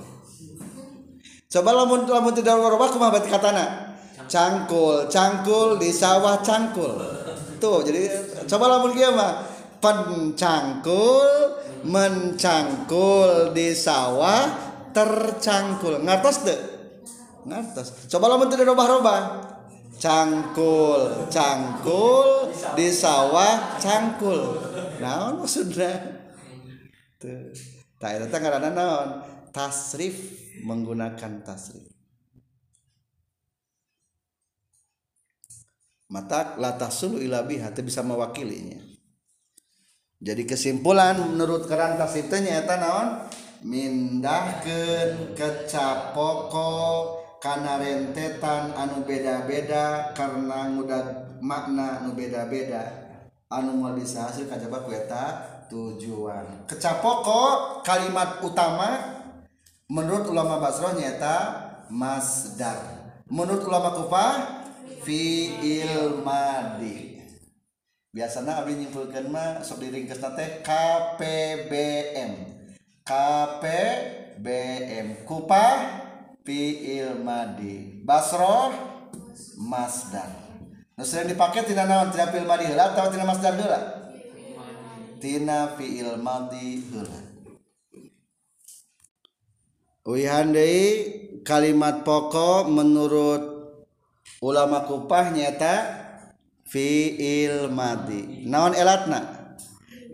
Coba 1.50 1.70
lamun 1.70 2.06
lamun 2.06 2.34
tidak 2.34 2.58
berubah 2.58 2.88
kumaha 2.90 3.10
berarti 3.18 3.30
katana 3.30 3.91
cangkul 4.26 5.06
cangkul 5.06 5.78
di 5.78 5.90
sawah 5.94 6.42
cangkul. 6.42 6.98
Tuh 7.62 7.78
jadi 7.86 8.10
coba 8.50 8.66
lamun 8.66 8.90
kieu 8.90 9.14
mah 9.14 9.46
pencangkul 9.78 11.30
mencangkul 11.86 13.54
di 13.54 13.70
sawah 13.74 14.50
tercangkul. 14.90 16.02
Ngartos 16.02 16.36
deh? 16.46 16.60
Ngartos 17.46 18.10
coba 18.10 18.34
lamun 18.34 18.50
tidak 18.50 18.72
robah-robah. 18.72 19.22
Cangkul 20.02 21.30
cangkul 21.30 22.50
di 22.74 22.90
sawah 22.90 23.78
cangkul. 23.78 24.58
Naon 24.98 25.42
maksudnya? 25.42 25.94
Tuh. 27.22 27.54
Tak 28.02 28.18
itu 28.18 28.26
naon? 28.34 29.08
Tasrif 29.52 30.16
menggunakan 30.64 31.44
tasrif 31.44 31.91
mata 36.12 36.60
latah 36.60 36.92
sulu 36.92 37.16
ilabi 37.16 37.56
hati 37.56 37.80
bisa 37.80 38.04
mewakilinya. 38.04 38.76
Jadi 40.22 40.44
kesimpulan 40.44 41.16
menurut 41.18 41.64
keran 41.64 41.96
tasitnya 41.96 42.62
eta 42.62 42.76
naon? 42.76 43.08
Mindahkeun 43.64 45.32
kecapoko 45.32 46.70
kana 47.40 47.80
rentetan 47.80 48.76
anu 48.76 49.02
beda-beda 49.02 50.14
karena 50.14 50.70
ngudat 50.70 51.40
makna 51.40 52.04
anu 52.04 52.14
beda-beda. 52.14 53.02
Anu 53.50 53.80
mau 53.80 53.96
bisa 53.96 54.28
hasil 54.28 54.46
kajaba 54.46 54.84
kueta 54.84 55.24
tujuan. 55.72 56.68
Kecapoko 56.70 57.80
kalimat 57.82 58.38
utama 58.46 59.18
menurut 59.90 60.30
ulama 60.30 60.62
basro 60.62 60.94
nyata 60.94 61.36
masdar. 61.90 62.78
Menurut 63.26 63.66
ulama 63.66 63.90
kufah 63.96 64.61
fi'il 65.02 66.22
madi. 66.22 67.18
Biasanya 68.12 68.60
abdi 68.60 68.76
nyimpulkan 68.76 69.32
mah 69.32 69.64
sok 69.64 69.80
diringkes 69.82 70.20
teh 70.20 70.60
KPBM 70.60 72.32
KPBM 73.02 75.06
Kupah 75.26 75.76
fi'il 76.46 77.18
madi. 77.24 78.04
Basroh 78.06 78.70
masdar. 79.58 80.30
Nu 80.92 81.08
sering 81.08 81.32
dipakai 81.32 81.64
tina 81.66 81.88
naon? 81.88 82.12
Tina 82.14 82.30
fi'il 82.30 82.46
madi 82.46 82.68
heula 82.68 82.92
atau 82.92 83.08
tina 83.10 83.24
masdar 83.26 83.58
heula? 83.58 83.80
Tina 85.18 85.74
fi'il 85.74 86.14
madi 86.20 86.84
heula. 86.90 87.18
Wihan 90.02 90.50
kalimat 91.46 92.02
pokok 92.02 92.66
menurut 92.66 93.51
ulama 94.42 94.82
kupah 94.84 95.30
nyata 95.30 95.74
fiil 96.66 97.70
madi. 97.70 98.42
Naon 98.50 98.74
elatna? 98.74 99.20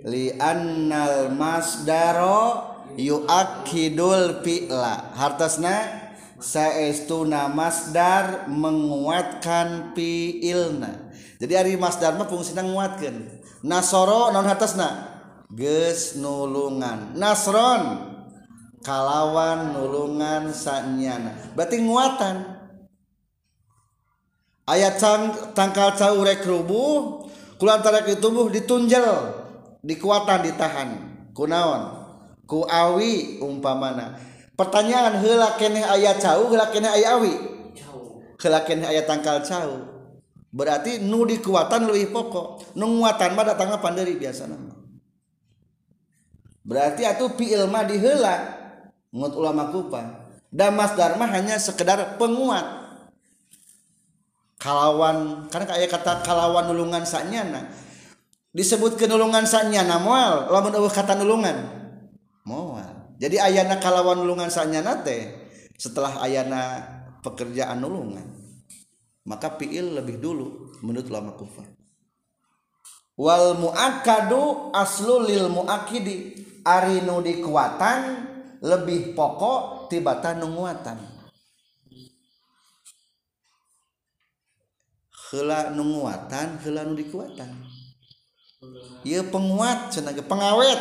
Li 0.04 0.30
annal 0.36 1.32
masdaro 1.32 2.68
yuakidul 2.94 4.44
fi'la. 4.44 5.16
Hartasna 5.16 5.74
saestuna 6.38 7.48
masdar 7.50 8.46
menguatkan 8.46 9.96
fi'ilna. 9.96 11.10
Jadi 11.40 11.54
ari 11.56 11.74
masdar 11.80 12.14
mah 12.14 12.28
fungsina 12.28 12.62
nguatkeun. 12.62 13.40
Nasoro 13.64 14.30
non 14.30 14.46
hartasna? 14.46 15.18
Geus 15.48 16.20
nulungan. 16.20 17.16
Nasron 17.16 18.12
kalawan 18.84 19.72
nulungan 19.72 20.52
sanyana. 20.52 21.34
Berarti 21.56 21.80
nguatan. 21.80 22.57
Ayat 24.68 25.00
tang, 25.00 25.32
tangkal 25.56 25.96
caurek 25.96 26.44
rubuh 26.44 27.24
kulantara 27.56 28.04
ke 28.04 28.20
tubuh 28.20 28.52
ditunjel 28.52 29.32
dikuatan 29.80 30.44
ditahan. 30.44 30.88
Kunaon? 31.32 31.82
Ku 32.44 32.68
awi 32.68 33.40
umpamana. 33.40 34.20
Pertanyaan 34.58 35.22
heula 35.22 35.54
keneh 35.56 35.86
aya 35.86 36.18
cau 36.18 36.50
heula 36.52 36.68
keneh 36.68 36.90
aya 36.92 37.16
awi? 37.16 37.34
Heula 38.36 38.60
keneh 38.66 38.86
aya 38.86 39.08
tangkal 39.08 39.40
cau 39.40 39.96
berarti 40.48 41.04
nu 41.04 41.28
dikuatan 41.28 41.88
lebih 41.88 42.12
pokok. 42.12 42.76
Nu 42.76 42.88
nguatan 43.00 43.36
mah 43.36 43.44
datangna 43.52 43.78
panderi 43.80 44.16
biasa 44.16 44.48
nama 44.48 44.78
berarti 46.68 47.08
atuh 47.08 47.32
fi'il 47.32 47.64
mah 47.64 47.88
diheula 47.88 48.36
ngut 49.08 49.32
ulama 49.32 49.72
kupa. 49.72 50.28
Dan 50.48 50.80
masdar 50.80 51.20
mah 51.20 51.28
hanya 51.28 51.60
sekedar 51.60 52.16
penguat 52.16 52.77
kalawan 54.58 55.48
karena 55.48 55.66
kayak 55.70 55.90
kata 55.90 56.26
kalawan 56.26 56.68
nulungan 56.68 57.06
sanyana. 57.06 57.70
Disebut 58.52 58.98
kenulungan 58.98 59.46
sanyana 59.46 60.02
moal. 60.02 60.50
Lamun 60.50 60.74
eueuh 60.74 60.92
kata 60.92 61.14
nulungan 61.16 61.56
moal. 62.42 63.14
Jadi 63.18 63.38
ayana 63.38 63.78
kalawan 63.78 64.20
nulungan 64.20 64.50
sanyana 64.50 65.00
teh 65.02 65.30
setelah 65.78 66.18
ayana 66.22 66.82
pekerjaan 67.22 67.78
nulungan 67.78 68.38
maka 69.28 69.60
fiil 69.60 70.00
lebih 70.00 70.16
dulu 70.16 70.72
menurut 70.80 71.06
ulama 71.12 71.36
kufar. 71.36 71.68
Wal 73.20 73.60
muakadu 73.60 74.72
aslu 74.72 75.28
lil 75.28 75.52
muakidi 75.52 76.48
ari 76.64 77.04
nu 77.04 77.20
dikuatan 77.20 78.24
lebih 78.64 79.12
pokok 79.12 79.92
tibatan 79.92 80.40
nunguatan 80.42 81.17
hela 85.32 85.72
nunguatan 85.72 86.60
hela 86.64 86.84
nu 86.88 86.96
dikuatan. 86.96 87.50
Ieu 89.04 89.22
penguat 89.28 89.92
cenah 89.92 90.16
pengawet. 90.24 90.80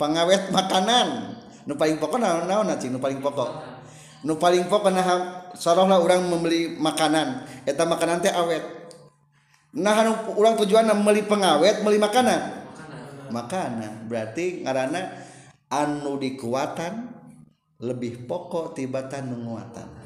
Pengawet 0.00 0.48
makanan. 0.48 1.36
Nu 1.68 1.76
paling 1.76 2.00
pokok 2.00 2.20
naon 2.20 2.48
naon 2.48 2.72
cing 2.80 2.92
nu 2.92 3.00
paling 3.00 3.20
pokok? 3.20 3.50
Nu 4.24 4.40
paling 4.40 4.64
pokok 4.68 4.88
nah 4.92 5.08
sarohna 5.52 6.00
urang 6.00 6.24
membeli 6.24 6.78
makanan. 6.80 7.44
Eta 7.68 7.84
makanan 7.84 8.24
teh 8.24 8.32
awet. 8.32 8.64
Nah 9.74 9.94
anu 10.00 10.12
urang 10.38 10.56
tujuan 10.60 10.88
membeli 10.88 11.26
pengawet 11.26 11.82
meuli 11.84 12.00
makanan? 12.00 12.64
Makanan. 13.28 14.08
Berarti 14.08 14.64
ngaranna 14.64 15.02
anu 15.68 16.16
dikuatan 16.16 17.12
lebih 17.82 18.24
pokok 18.24 18.78
tibatan 18.78 19.34
nunguatan 19.34 20.03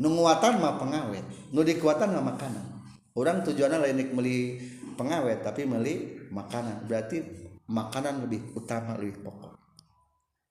nunguatan 0.00 0.56
mah 0.58 0.80
pengawet 0.80 1.22
nu 1.52 1.60
dikuatan 1.60 2.16
mah 2.16 2.24
makanan. 2.34 2.66
Orang 3.12 3.44
tujuannya 3.44 3.84
lain 3.84 4.16
beli 4.16 4.56
pengawet 4.96 5.44
tapi 5.44 5.68
beli 5.68 6.26
makanan. 6.32 6.88
Berarti 6.88 7.20
makanan 7.68 8.24
lebih 8.24 8.56
utama 8.56 8.96
lebih 8.96 9.20
pokok. 9.20 9.52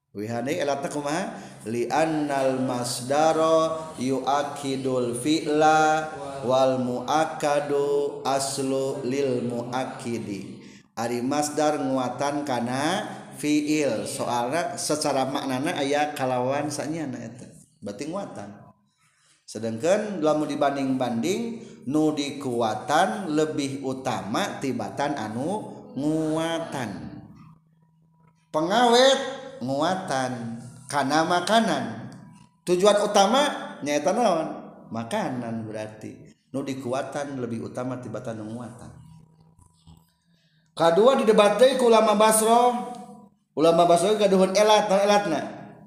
Wihane 0.09 0.57
elata 0.57 0.89
kumaha? 0.89 1.37
Li 1.69 1.85
annal 1.85 2.61
masdaro 2.65 3.93
yuakidul 4.01 5.17
fi'la 5.17 6.09
wal 6.45 6.81
muakadu 6.81 8.19
aslu 8.25 9.05
lil 9.05 9.45
muakidi. 9.45 10.61
Ari 10.97 11.23
masdar 11.23 11.79
nguatan 11.79 12.43
kana 12.43 13.07
fiil. 13.39 14.03
Soalnya 14.03 14.75
secara 14.75 15.29
maknana 15.29 15.77
ayat 15.79 16.17
kalawan 16.17 16.67
sanyana 16.67 17.21
eta. 17.23 17.47
Berarti 17.79 18.11
nguatan 18.11 18.58
sedangkan 19.49 20.21
lamun 20.21 20.45
dibanding-banding 20.45 21.41
nu 21.89 22.13
dikuatan 22.13 23.33
lebih 23.33 23.81
utama 23.81 24.61
tibatan 24.61 25.17
anu 25.17 25.73
nguatan. 25.97 27.17
Pengawet 28.53 29.19
nguatan. 29.65 30.61
Karena 30.85 31.25
makanan. 31.25 32.13
Tujuan 32.65 32.97
utama 33.01 33.41
nyata 33.81 34.13
naon? 34.13 34.47
Makanan 34.93 35.65
berarti. 35.65 36.13
Nu 36.53 36.61
dikuatan 36.61 37.41
lebih 37.41 37.73
utama 37.73 37.97
tibatan 37.97 38.45
nguatan. 38.45 38.89
Kedua 40.77 41.17
didebatai 41.17 41.77
ku 41.81 41.89
ulama 41.89 42.13
Basro. 42.13 42.93
Ulama 43.57 43.89
Basro 43.89 44.13
gaduhun 44.13 44.53
elat 44.53 44.89
elatna? 44.93 45.41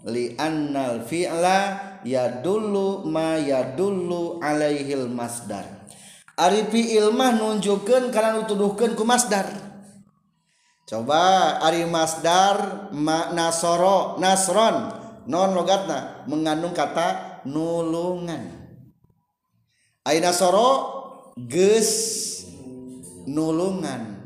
Li 0.06 0.34
annal 0.34 1.06
fi'la 1.06 1.91
ya 2.02 2.42
dulu 2.42 3.06
ma 3.06 3.38
ya 3.38 3.74
dulu 3.74 4.38
alaihil 4.42 5.10
masdar. 5.10 5.86
Ari 6.38 6.66
fiil 6.72 7.12
mah 7.14 7.36
nunjukkeun 7.36 8.10
kana 8.10 8.38
nutuduhkeun 8.40 8.96
ku 8.96 9.04
masdar. 9.04 9.46
Coba 10.88 11.56
ari 11.62 11.86
masdar 11.86 12.88
ma 12.94 13.30
nasoro 13.30 14.18
nasron. 14.18 15.00
Non 15.30 15.54
logatna 15.54 16.26
mengandung 16.26 16.74
kata 16.74 17.42
nulungan. 17.46 18.42
Ai 20.02 20.18
nasoro 20.18 20.70
geus 21.38 21.90
nulungan. 23.30 24.18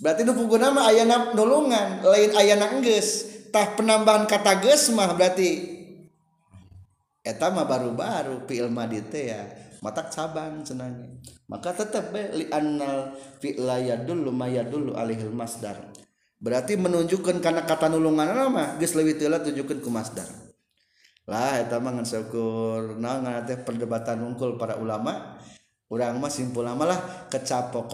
Berarti 0.00 0.22
nu 0.22 0.32
puguna 0.32 0.70
mah 0.70 0.88
ayana 0.88 1.34
nulungan 1.34 2.00
lain 2.06 2.32
ayana 2.38 2.72
enggeus 2.72 3.26
tah 3.50 3.74
penambahan 3.74 4.24
kata 4.24 4.62
geus 4.62 4.88
mah 4.94 5.12
berarti 5.12 5.79
eta 7.20 7.52
mah 7.52 7.68
baru-baru 7.68 8.48
filmma 8.48 8.88
di 8.88 9.00
ya 9.12 9.44
matak 9.80 10.12
cabang 10.12 10.64
cenanya 10.64 11.08
maka 11.50 11.74
tetap 11.74 12.14
lianal 12.14 13.18
fi'laya 13.42 13.98
dulu 14.06 14.30
maya 14.30 14.62
dulu 14.62 14.94
alihil 14.94 15.34
masdar. 15.34 15.90
Berarti 16.40 16.78
menunjukkan 16.78 17.42
karena 17.42 17.66
kata 17.66 17.90
nulungan 17.90 18.32
nama 18.32 18.78
geus 18.78 18.94
leuwih 18.94 19.18
teula 19.18 19.42
tunjukkeun 19.42 19.82
ku 19.82 19.90
masdar. 19.90 20.30
Lah 21.26 21.58
eta 21.58 21.82
mah 21.82 21.98
ngan 21.98 22.06
syukur 22.06 22.96
naon 22.96 23.26
teh 23.44 23.58
perdebatan 23.60 24.22
unggul 24.22 24.54
para 24.56 24.78
ulama. 24.78 25.42
Urang 25.90 26.22
mah 26.22 26.30
simpul 26.30 26.62
lama 26.62 26.86
lah 26.86 27.26
kecapok 27.26 27.90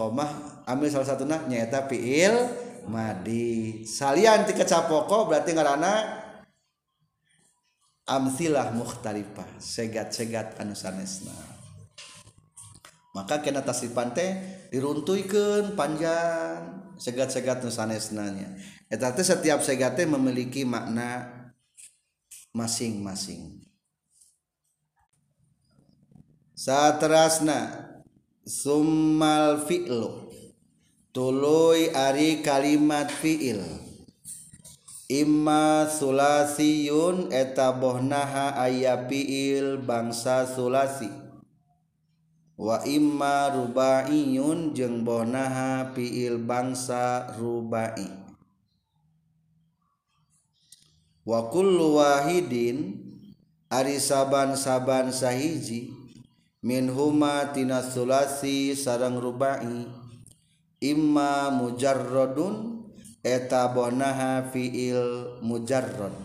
ambil 0.69 0.87
salah 0.93 1.09
satu 1.17 1.25
nah 1.25 1.41
nyaeta 1.49 1.89
fi'il 1.89 2.37
madi. 2.85 3.83
Salian 3.89 4.45
ti 4.45 4.53
kecapoko 4.53 5.25
berarti 5.25 5.57
ngarana 5.57 6.16
amsilah 8.07 8.71
mukhtalifah 8.71 9.47
segat-segat 9.59 10.55
anu 10.57 10.73
sanesna 10.73 11.35
maka 13.11 13.43
kena 13.43 13.61
tasipan 13.61 14.15
teh 14.15 14.31
diruntuikeun 14.71 15.75
panjang 15.75 16.81
segat-segat 16.95 17.61
anu 17.61 17.71
sanesnanya 17.71 18.55
eta 18.87 19.11
teh 19.11 19.27
setiap 19.27 19.59
segat 19.59 19.99
teh 19.99 20.07
memiliki 20.07 20.63
makna 20.63 21.37
masing-masing. 22.57 23.61
Saterasna 26.57 27.93
summal 28.41 29.61
fi'lu. 29.69 30.25
Tuluy 31.13 31.89
ari 31.93 32.45
kalimat 32.45 33.09
fi'il 33.09 33.61
Ima 35.07 35.87
Sulasiyun 35.87 37.31
eta 37.31 37.71
bohnaha 37.71 38.59
aya 38.59 39.07
fiil 39.07 39.79
bangsa 39.79 40.43
Sulasi. 40.43 41.07
Wa 42.59 42.83
imma 42.83 43.55
rubaiyun 43.55 44.75
jeung 44.75 45.07
bohnaha 45.07 45.95
fiil 45.95 46.43
bangsa 46.43 47.31
rubai. 47.39 48.03
Wa 51.23 51.55
kullu 51.55 52.03
wahidin 52.03 52.99
ari 53.71 54.03
saban-saban 54.03 55.15
sahiji 55.15 55.95
min 56.59 56.91
huma 56.91 57.55
tina 57.55 57.79
sulasi 57.79 58.75
sareng 58.75 59.23
rubai. 59.23 59.87
Imma 60.83 61.47
mujarradun 61.55 62.76
etabonaha 63.27 64.47
fiil 64.47 65.35
mujarrad. 65.43 66.15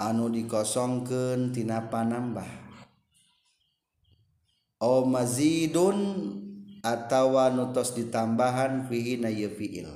Anu 0.00 0.32
dikosongkeun 0.32 1.52
tina 1.52 1.92
panambah. 1.92 2.48
O 4.80 5.04
mazidun 5.04 5.98
atawa 6.84 7.48
nutos 7.52 7.92
ditambahan 7.96 8.88
fihi 8.88 9.20
na 9.20 9.30
fiil. 9.30 9.88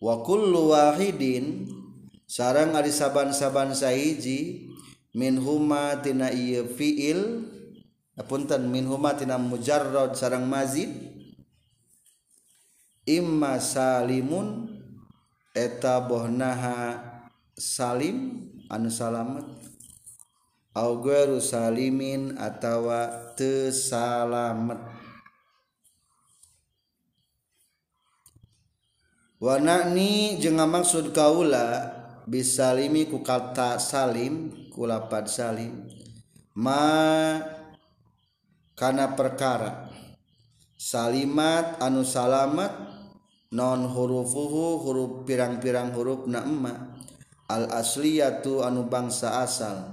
Wa 0.00 0.24
kullu 0.24 0.72
wahidin 0.72 1.68
sarang 2.24 2.72
ari 2.72 2.88
saban-saban 2.88 3.76
sahiji 3.76 4.70
min 5.12 5.36
huma 5.36 6.00
tina 6.00 6.32
ieu 6.32 6.64
fiil 6.64 7.44
apunten 8.16 8.72
min 8.72 8.88
huma 8.88 9.12
tina 9.12 9.36
mujarrad 9.36 10.16
sarang 10.16 10.48
mazid 10.48 11.19
imma 13.08 13.60
salimun 13.60 14.68
eta 15.52 16.00
bohnaha 16.04 17.00
salim 17.58 18.48
anu 18.70 18.88
salamet. 18.88 19.46
Au 20.70 21.02
gharu 21.02 21.42
salimin 21.42 22.38
atawa 22.38 23.34
teu 23.34 23.74
salamet 23.74 24.78
wanani 29.42 30.38
jeung 30.38 30.62
maksud 30.62 31.10
kaula 31.10 31.90
bisalimi 32.30 33.10
ku 33.10 33.18
kata 33.26 33.82
salim 33.82 34.54
ku 34.70 34.86
lapad 34.86 35.26
salim. 35.26 35.90
Ma 36.54 37.42
kana 38.78 39.18
perkara. 39.18 39.89
salimat 40.80 41.76
anu 41.84 42.00
salamat 42.08 42.72
non 43.52 43.84
hurufuhu 43.84 44.80
huruf 44.80 45.28
pirang-pirang 45.28 45.92
huruf 45.92 46.24
nama 46.24 46.96
al 47.52 47.68
asliyatu 47.68 48.64
anu 48.64 48.88
bangsa 48.88 49.44
asal. 49.44 49.92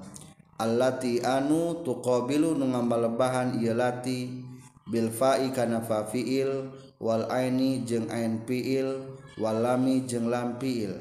Allati 0.58 1.21
anu 1.21 1.84
tuqabilu 1.84 2.56
nu 2.56 2.71
ngambalebahan 2.71 3.60
ieu 3.60 3.76
lati. 3.76 4.47
Bil 4.88 5.12
fa'i 5.12 5.52
kana 5.52 5.84
fa 5.84 6.08
fi'il 6.08 6.71
wal 7.04 7.28
aini 7.28 7.84
jeung 7.84 8.08
ain 8.08 8.47
fi'il 8.47 9.19
wal 9.36 9.60
lami 9.60 10.08
jeung 10.08 10.32
lam 10.32 10.56
fi'il. 10.56 10.95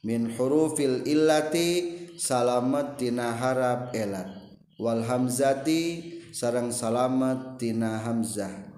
Min 0.00 0.32
hurufil 0.32 1.04
illati 1.04 2.08
salamat 2.16 2.96
tina 2.96 3.36
harap 3.36 3.92
elat. 3.92 4.32
Wal 4.80 5.04
hamzati 5.04 6.00
sarang 6.32 6.72
salamat 6.72 7.60
tina 7.60 8.00
hamzah. 8.00 8.69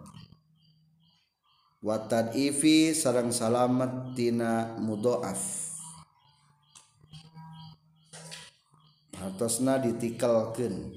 watad 1.83 2.31
ifi 2.39 2.95
sarang 2.95 3.35
salamet 3.35 4.15
tina 4.15 4.79
mudoaf. 4.79 5.39
Hartosna 9.19 9.83
ditikalkan 9.83 10.95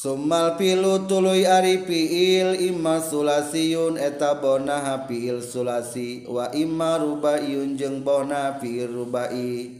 Sumal 0.00 0.56
pilu 0.56 1.04
tuluy 1.04 1.44
ari 1.44 1.84
piil 1.84 2.56
imma 2.56 3.04
sulasiyun 3.04 4.00
eta 4.00 4.40
bonaha 4.40 5.04
piil 5.04 5.44
sulasi. 5.44 6.24
Wa 6.24 6.48
imma 6.56 6.96
rubaiyun 6.96 7.76
jeung 7.76 8.00
bona 8.00 8.56
piil 8.56 8.88
rubai 8.88 9.76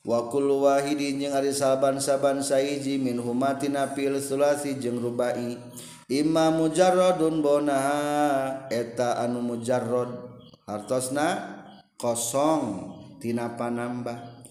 wa 0.00 0.32
kullu 0.32 0.64
wahidin 0.64 1.20
jeung 1.20 1.36
ari 1.36 1.52
saban-saban 1.52 2.40
saiji 2.40 2.96
min 2.96 3.20
humatina 3.20 3.92
piil 3.92 4.16
sulasi 4.16 4.80
jeung 4.80 4.96
rubai 4.96 5.60
Imam 6.10 6.58
mujarrodun 6.58 7.38
bonaha 7.38 8.66
eta 8.66 9.22
anu 9.22 9.46
mujarrod 9.46 10.10
hartosna 10.66 11.38
kosong 11.94 12.98
tina 13.22 13.54
panambah. 13.54 14.42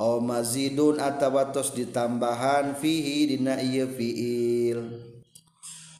Aw 0.00 0.16
mazidun 0.22 1.02
atawatos 1.02 1.74
ditambahan 1.74 2.78
fihi 2.78 3.26
dina 3.26 3.58
ieu 3.58 3.90
fiil. 3.90 4.80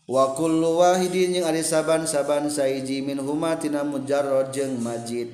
Wa 0.07 0.33
kullu 0.38 0.79
wahidin 0.79 1.37
jeung 1.37 1.46
ari 1.46 1.66
saban-saban 1.66 2.46
saiji 2.46 3.03
min 3.03 3.18
huma 3.18 3.59
tina 3.59 3.83
mujarrod 3.83 4.55
jeung 4.55 4.79
majid. 4.79 5.29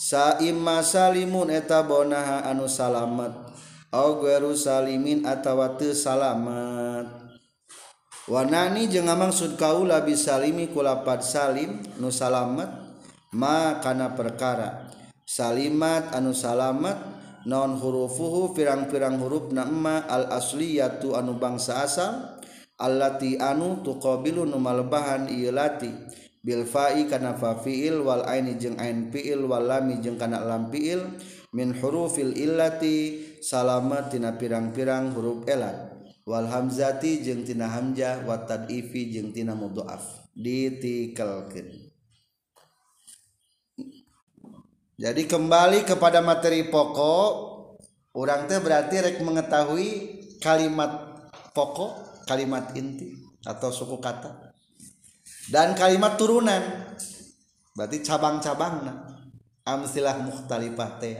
Saimma 0.00 0.80
salimun 0.80 1.52
eta 1.52 1.84
bonaha 1.84 2.48
anu 2.48 2.64
salamet. 2.64 3.36
Aw 3.92 4.16
ghairu 4.16 4.56
salimin 4.56 5.28
atawa 5.28 5.76
teu 5.76 5.92
salamet. 5.92 7.29
Wanani 8.28 8.84
jeung 8.92 9.08
maksud 9.08 9.56
kaula 9.56 10.04
bisalimi 10.04 10.68
kulapad 10.68 11.24
salim 11.24 11.80
nu 11.96 12.12
salamet 12.12 12.68
ma 13.32 13.80
kana 13.80 14.12
perkara. 14.12 14.92
Salimat 15.24 16.12
anu 16.12 16.36
salamet 16.36 17.00
non 17.48 17.80
hurufuhu 17.80 18.52
pirang-pirang 18.52 19.16
huruf 19.16 19.48
na 19.56 19.64
emma 19.64 20.04
al 20.04 20.28
asliyatu 20.36 21.16
anu 21.16 21.40
bangsa 21.40 21.80
asal 21.80 22.36
allati 22.76 23.40
anu 23.40 23.80
tuqabilu 23.80 24.44
nu 24.44 24.60
malebahan 24.60 25.30
ieu 25.32 25.48
lati. 25.48 25.88
Bil 26.40 26.64
fa'i 26.64 27.04
kana 27.04 27.36
fa 27.36 27.56
fi'il 27.60 28.00
wal 28.00 28.24
aini 28.24 28.56
jeung 28.56 28.80
ain 28.80 29.12
fi'il 29.12 29.44
wal 29.44 29.64
lami 29.64 30.00
jeung 30.00 30.16
kana 30.16 30.40
lam 30.40 30.72
fi'il 30.72 31.04
min 31.52 31.76
hurufil 31.76 32.32
illati 32.32 33.20
salamat 33.44 34.08
tina 34.08 34.36
pirang-pirang 34.36 35.12
huruf 35.12 35.44
elat. 35.44 35.89
Wal 36.28 36.48
hamzati 36.48 37.24
jeung 37.24 37.44
tina 37.44 37.68
hamzah 37.68 38.24
wa 38.24 38.40
tad'ifi 38.44 39.12
jeung 39.12 39.30
tina 39.32 39.52
mudhaaf. 39.56 40.30
Ditikelkeun 40.30 41.68
jadi 45.00 45.22
kembali 45.24 45.84
kepada 45.88 46.20
materi 46.20 46.68
pokok 46.68 47.30
orang 48.16 48.46
teh 48.46 48.60
berarti 48.60 49.00
rek 49.00 49.16
mengetahui 49.24 49.88
kalimat 50.38 51.20
pokok 51.56 52.24
kalimat 52.28 52.72
inti 52.76 53.16
atau 53.42 53.72
suku 53.72 53.98
kata 53.98 54.54
dan 55.50 55.74
kalimat 55.74 56.14
turunan. 56.20 56.62
Berarti 57.70 58.02
cabang-cabang 58.02 58.92
amsilah 59.62 60.20
mukhtalifah 60.26 60.90
teh. 61.00 61.16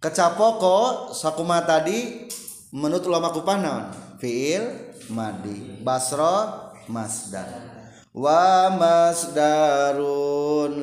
Kecapoko 0.00 1.12
sakuma 1.14 1.62
tadi 1.62 2.26
menurut 2.74 3.06
ulama 3.06 3.30
kupah 3.30 3.94
fiil 4.18 4.98
madi 5.14 5.78
basro 5.78 6.74
masdar. 6.90 7.46
Wa 8.14 8.70
masdarun 8.70 10.06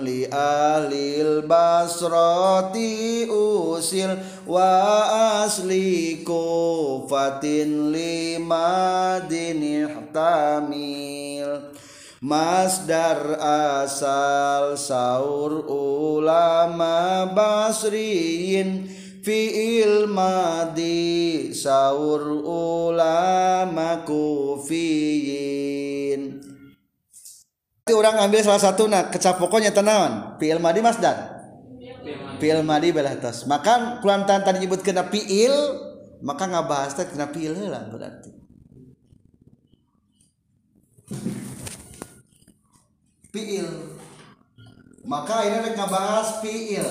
li 0.04 0.27
ahlil 0.27 1.47
basrati 1.47 3.23
usil 3.27 4.19
wa 4.43 5.08
asli 5.43 6.23
kufatin 6.27 7.95
limadin 7.95 9.63
ihtamil. 9.63 11.71
Masdar 12.19 13.39
asal 13.80 14.75
saur 14.75 15.63
ulama 15.71 17.32
basriin 17.32 19.01
fi'il 19.22 20.10
madi 20.10 21.54
saur 21.54 22.26
ulama 22.42 24.02
kufiyin 24.06 25.02
orang 27.92 28.24
ambil 28.26 28.42
salah 28.42 28.60
satu 28.60 28.90
nak 28.90 29.14
kecap 29.14 29.38
pokoknya 29.38 29.70
tenawan 29.70 30.36
fiil 30.42 30.58
madi 30.58 30.82
masdar 30.82 31.38
fiil 32.42 32.66
madi 32.66 32.90
belah 32.90 33.14
tos 33.22 33.46
maka 33.46 34.02
kulantan 34.02 34.42
tadi 34.42 34.66
nyebut 34.66 34.82
kena 34.82 35.06
fiil 35.08 35.54
maka 36.22 36.46
nggak 36.46 36.68
bahas 36.70 36.94
teh 36.94 37.06
kena 37.10 37.34
fiil 37.34 37.58
lah 37.70 37.82
berarti. 37.90 38.32
Fiil 43.34 43.68
maka 45.02 45.36
ini 45.50 45.74
nggak 45.74 45.90
bahas 45.90 46.42
fiil 46.46 46.90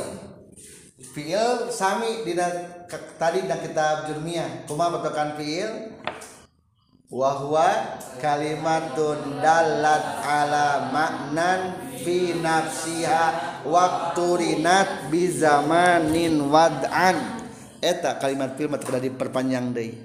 fiil 1.10 1.74
sami 1.74 2.22
di 2.22 2.38
tadi 3.18 3.44
dah 3.46 3.58
kitab 3.58 4.06
jurmiyah. 4.06 4.66
Kuma 4.70 4.90
betokan 4.94 5.34
fiil 5.34 5.98
wahwa 7.10 7.98
kalimatun 8.22 9.42
dalat 9.42 10.22
ala 10.22 10.94
maknan 10.94 11.60
fi 11.98 12.38
nafsiha 12.38 13.24
waktu 13.66 14.26
rinat 14.38 15.10
bi 15.10 15.26
zamanin 15.26 16.46
wad'an. 16.46 17.42
Eta 17.82 18.20
kalimat 18.20 18.54
film 18.54 18.76
tidak 18.78 19.02
diperpanjang 19.10 19.72
deui. 19.74 19.98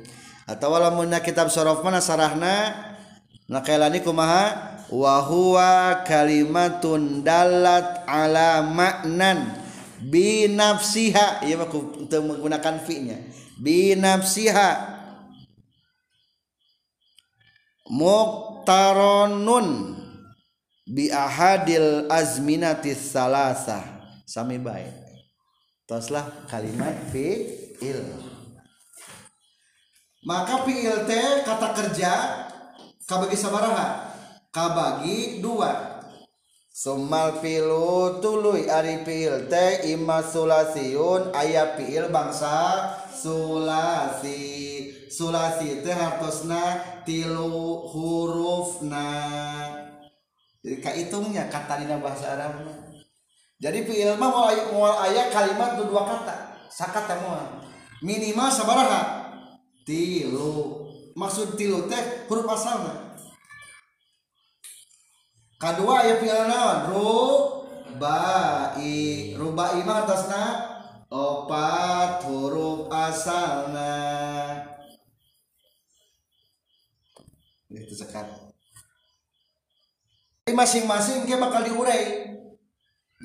Atau 0.46 0.74
walaupun 0.74 1.12
kitab 1.22 1.52
sorof 1.54 1.82
mana 1.86 2.02
sarahna 2.02 2.74
nakailani 3.46 4.02
kumaha? 4.02 4.74
Wa 4.86 5.18
huwa 5.26 6.06
kalimatun 6.06 7.26
dalat 7.26 8.06
ala 8.06 8.62
maknan 8.62 9.65
bi 10.04 10.52
nafsiha 10.52 11.46
ieu 11.48 11.60
mah 11.60 11.70
menggunakan 12.10 12.76
fi 12.84 12.96
nya 13.06 13.18
bi 13.62 13.96
nafsiha 13.96 14.96
muktaronun 17.88 19.68
bi 20.86 21.10
ahadil 21.10 22.10
azminatis 22.10 23.14
salasa 23.14 23.96
sami 24.26 24.58
baik. 24.58 25.06
Toslah 25.86 26.50
kalimat 26.50 26.98
fi'il. 27.14 28.02
Maka 30.26 30.66
fi'il 30.66 31.06
teh 31.06 31.46
kata 31.46 31.78
kerja 31.78 32.12
kabagi 33.06 33.38
sabaraha. 33.38 34.18
Kabagi 34.50 35.46
dua 35.46 35.95
Sumal 36.76 37.40
filu 37.40 38.20
tuluy 38.20 38.68
ari 38.68 39.00
fi'il 39.08 39.48
teh 39.48 39.96
imma 39.96 40.20
sulasiun 40.20 41.32
fi'il 41.80 42.12
bangsa 42.12 42.92
sulasi. 43.16 44.44
Sulasi 45.08 45.80
teh 45.80 45.96
hartosna 45.96 46.84
tilu 47.08 47.88
hurufna. 47.88 49.08
Jadi 50.60 50.84
kahitungnya 50.84 51.48
kata 51.48 51.80
dina 51.80 51.96
bahasa 51.96 52.36
Arab 52.36 52.68
jadi 53.56 53.88
fi'il 53.88 54.20
mah 54.20 54.28
mau 54.28 54.52
mau 54.76 55.00
aya 55.00 55.32
kalimat 55.32 55.80
dua 55.80 56.04
kata 56.04 56.68
sakata 56.68 57.24
moal. 57.24 57.64
Minimal 58.04 58.52
sabaraha 58.52 59.32
tilu. 59.88 60.84
Maksud 61.16 61.56
tilu 61.56 61.88
teh 61.88 62.28
huruf 62.28 62.44
asalna 62.52 63.05
kedua 65.66 66.06
aya 66.06 66.22
fi'il 66.22 66.46
naon? 66.46 66.94
Rubai. 66.94 68.86
Rubai 69.34 69.82
mah 69.82 70.06
atasna? 70.06 70.44
Opat 71.10 72.22
huruf 72.28 72.92
asalna. 72.94 73.98
Itu 77.72 77.96
sekat 77.98 78.46
masing-masing 80.56 81.26
dia 81.26 81.42
bakal 81.42 81.66
diurai. 81.66 82.30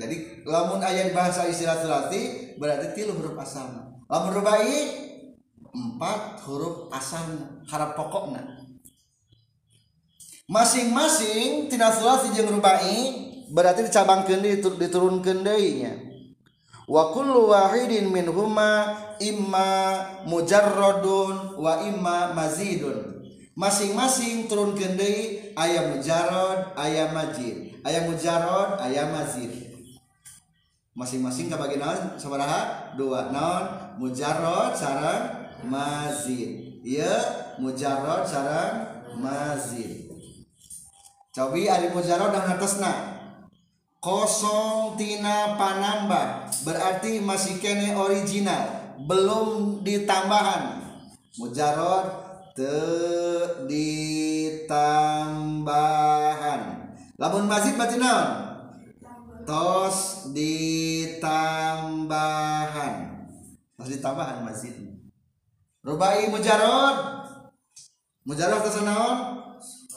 Jadi 0.01 0.16
lamun 0.49 0.80
ayat 0.80 1.12
bahasa 1.12 1.45
istilah 1.45 1.76
sulati 1.76 2.57
berarti 2.57 2.97
tilu 2.97 3.12
huruf 3.18 3.36
asal 3.36 3.68
lamun 4.09 4.32
rubai 4.32 4.97
empat 5.70 6.41
huruf 6.47 6.88
asal 6.95 7.26
harap 7.68 7.99
pokoknya 7.99 8.69
masing-masing 10.51 11.70
tina 11.70 11.94
sulasi 11.94 12.34
jeung 12.34 12.51
rubai 12.51 13.30
berarti 13.55 13.86
dicabangkeun 13.86 14.42
diturunkeun 14.82 15.46
deui 15.46 15.86
wa 16.90 17.14
kullu 17.14 17.55
wahidin 17.55 18.11
minhuma 18.11 18.98
imma 19.22 19.70
mujarradun 20.26 21.55
wa 21.55 21.86
imma 21.86 22.34
mazidun. 22.34 23.22
Masing-masing 23.55 24.51
turunkeun 24.51 24.98
deui 24.98 25.55
aya 25.55 25.94
mujarrad 25.94 26.74
aya 26.74 27.14
majid. 27.14 27.78
Aya 27.86 28.11
mujarrad 28.11 28.82
aya 28.82 29.07
mazid. 29.07 29.70
Masing-masing 30.98 31.46
kabagi 31.46 31.78
naon 31.78 32.18
sabaraha? 32.18 32.90
Dua 32.98 33.30
naon? 33.30 33.64
Mujarrad 34.03 34.74
sarang 34.74 35.46
mazid. 35.62 36.82
Ya 36.82 37.14
mujarrad 37.62 38.26
sarang 38.26 39.07
mazid 39.20 40.09
cobi 41.30 41.70
ari 41.70 41.94
mujarrad 41.94 42.34
dan 42.34 42.58
atasna 42.58 42.92
kosong 44.02 44.96
tina 44.98 45.54
panambah 45.54 46.50
berarti 46.66 47.20
masih 47.22 47.60
kene 47.62 47.94
original 47.94 48.80
belum 49.04 49.80
ditambahan. 49.84 50.80
Mujarrad 51.38 52.10
te 52.52 52.68
ditambahan. 53.70 55.00
Lamun 57.16 57.46
mazid 57.48 57.76
berarti 57.78 58.20
tos 59.46 60.28
ditambahan. 60.36 61.64
Tos 63.78 63.88
ditambahan 63.88 64.44
masjid 64.44 64.74
rubai 65.80 66.28
mujarod. 66.28 67.24
Mujarod 68.28 68.60
tos 68.60 68.84
naon 68.84 69.39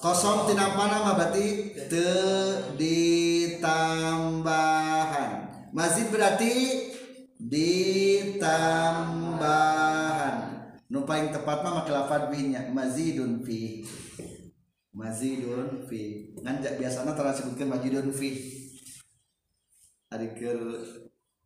kosong 0.03 0.51
tinampana 0.51 0.99
mah 0.99 1.15
berarti 1.15 1.71
te 1.87 2.11
ditambahan. 2.75 3.71
Masjid 5.71 6.11
berarti 6.11 6.51
ditambahan. 7.39 8.35
Nu 10.91 11.07
paling 11.07 11.31
tepat 11.31 11.63
mah 11.63 11.79
make 11.79 11.87
lafad 11.95 12.27
bihnya 12.35 12.67
mazidun 12.75 13.47
fi. 13.47 13.87
Mazidun 14.91 15.87
fi. 15.87 16.35
Ngan 16.35 16.59
biasana 16.75 17.15
tara 17.15 17.31
sebutkeun 17.31 17.71
mazidun 17.71 18.11
fi. 18.11 18.59
Hari 20.11 20.35
ke 20.35 20.51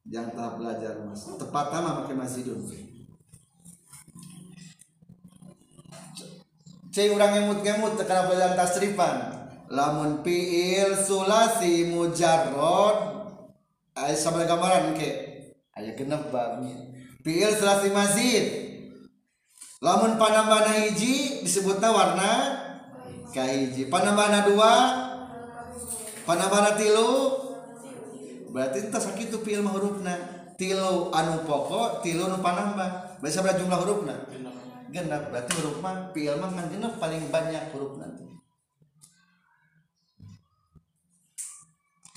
yang 0.10 0.34
tahap 0.34 0.58
belajar 0.58 0.98
mas. 1.06 1.30
Tepat 1.30 1.70
sama 1.70 2.02
pakai 2.02 2.18
masjidun 2.18 2.66
cai 2.66 2.87
C 6.98 7.14
urang 7.14 7.30
ngemut-ngemut 7.30 7.94
kenapa 8.02 8.34
dalam 8.34 8.58
tasrifan. 8.58 9.30
Lamun 9.70 10.26
fiil 10.26 10.98
sulasi 10.98 11.94
mujarrod 11.94 12.98
aya 13.94 14.18
sama 14.18 14.50
gambaran 14.50 14.98
ke? 14.98 15.10
Aya 15.78 15.94
genep 15.94 16.34
babnya 16.34 16.74
fiil 17.22 17.54
sulasi 17.54 17.94
mazid. 17.94 18.46
Lamun 19.78 20.18
panambahna 20.18 20.74
hiji 20.74 21.46
disebutna 21.46 21.94
warna 21.94 22.32
kahiji 23.30 23.94
panambahna 23.94 24.50
dua 24.50 24.74
panambahna 26.26 26.74
tilu. 26.82 27.46
Berarti 28.50 28.90
entah 28.90 28.98
sakit 28.98 29.30
tuh 29.30 29.46
fiil 29.46 29.62
mah 29.62 29.78
hurufna. 29.78 30.18
Tilu 30.58 31.14
anu 31.14 31.46
pokok 31.46 32.02
tilu 32.02 32.26
anu 32.26 32.42
panambah. 32.42 33.22
Berarti 33.22 33.62
jumlah 33.62 33.86
hurufna. 33.86 34.18
Genap. 34.98 35.30
Berarti 35.30 35.52
huruf 35.62 35.78
mah 35.86 36.10
pil 36.10 36.34
mah 36.42 36.50
genap 36.50 36.98
paling 36.98 37.30
banyak 37.30 37.70
huruf 37.70 38.02
nanti. 38.02 38.26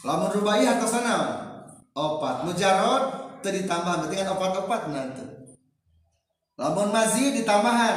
Lamun 0.00 0.32
rubai 0.32 0.64
atas 0.64 0.96
sana 0.96 1.16
opat. 1.92 2.48
Mujarod 2.48 3.36
tadi 3.44 3.68
tambahan 3.68 4.08
berarti 4.08 4.16
kan 4.16 4.32
opat 4.32 4.52
opat 4.64 4.82
nanti. 4.88 5.24
Lamun 6.56 6.88
mazid 6.88 7.36
ditambahan. 7.36 7.96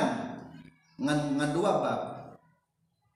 Ngan 1.00 1.20
ngan 1.40 1.50
dua 1.56 1.72
bab 1.82 2.02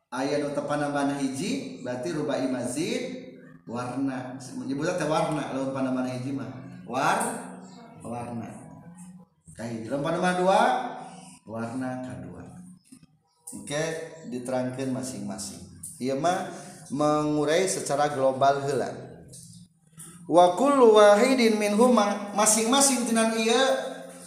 ayat 0.07 0.41
nu 0.41 0.49
tepanambahna 0.55 1.20
hiji 1.20 1.84
berarti 1.84 2.15
rubai 2.15 2.47
mazid 2.47 3.36
warna. 3.68 4.39
Menyebutnya 4.55 4.95
teh 4.95 5.07
warna 5.07 5.51
lawan 5.51 5.76
panama 5.76 6.07
hiji 6.07 6.32
mah. 6.32 6.47
War 6.88 7.20
warna. 7.99 8.49
Kayak 9.51 9.99
panama 9.99 10.30
dua 10.39 10.59
warna 11.47 12.03
kedua. 12.03 12.43
Oke 13.55 13.83
diterangkan 14.27 14.91
masing-masing. 14.91 15.63
Ia 16.03 16.19
mah 16.19 16.51
mengurai 16.91 17.63
secara 17.71 18.11
global 18.11 18.67
heula. 18.67 18.91
Wa 20.27 20.59
kullu 20.59 20.99
wahidin 20.99 21.55
minhuma 21.55 22.35
masing-masing 22.35 23.07
tinan 23.07 23.31
ia 23.39 23.63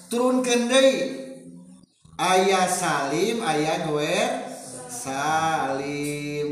turunkeun 0.09 0.73
deui. 0.73 1.21
Aya 2.17 2.65
salim 2.65 3.45
aya 3.45 3.85
gue 3.85 4.17
salim. 4.89 6.49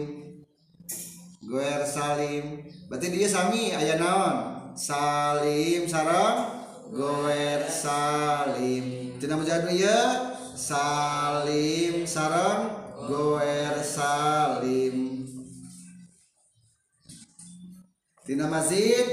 Gue 1.49 1.71
salim. 1.89 2.45
Berarti 2.93 3.09
dia 3.09 3.29
sami 3.29 3.73
aya 3.73 3.97
naon? 3.97 4.37
Salim 4.77 5.89
sarang 5.89 6.61
goer 6.93 7.65
salim. 7.65 9.17
Tina 9.17 9.41
mujahid 9.41 9.73
ieu 9.73 10.38
salim 10.59 12.03
sarang 12.03 12.75
goer 13.07 13.79
salim. 13.79 15.23
Tina 18.27 18.51
mazid 18.51 19.07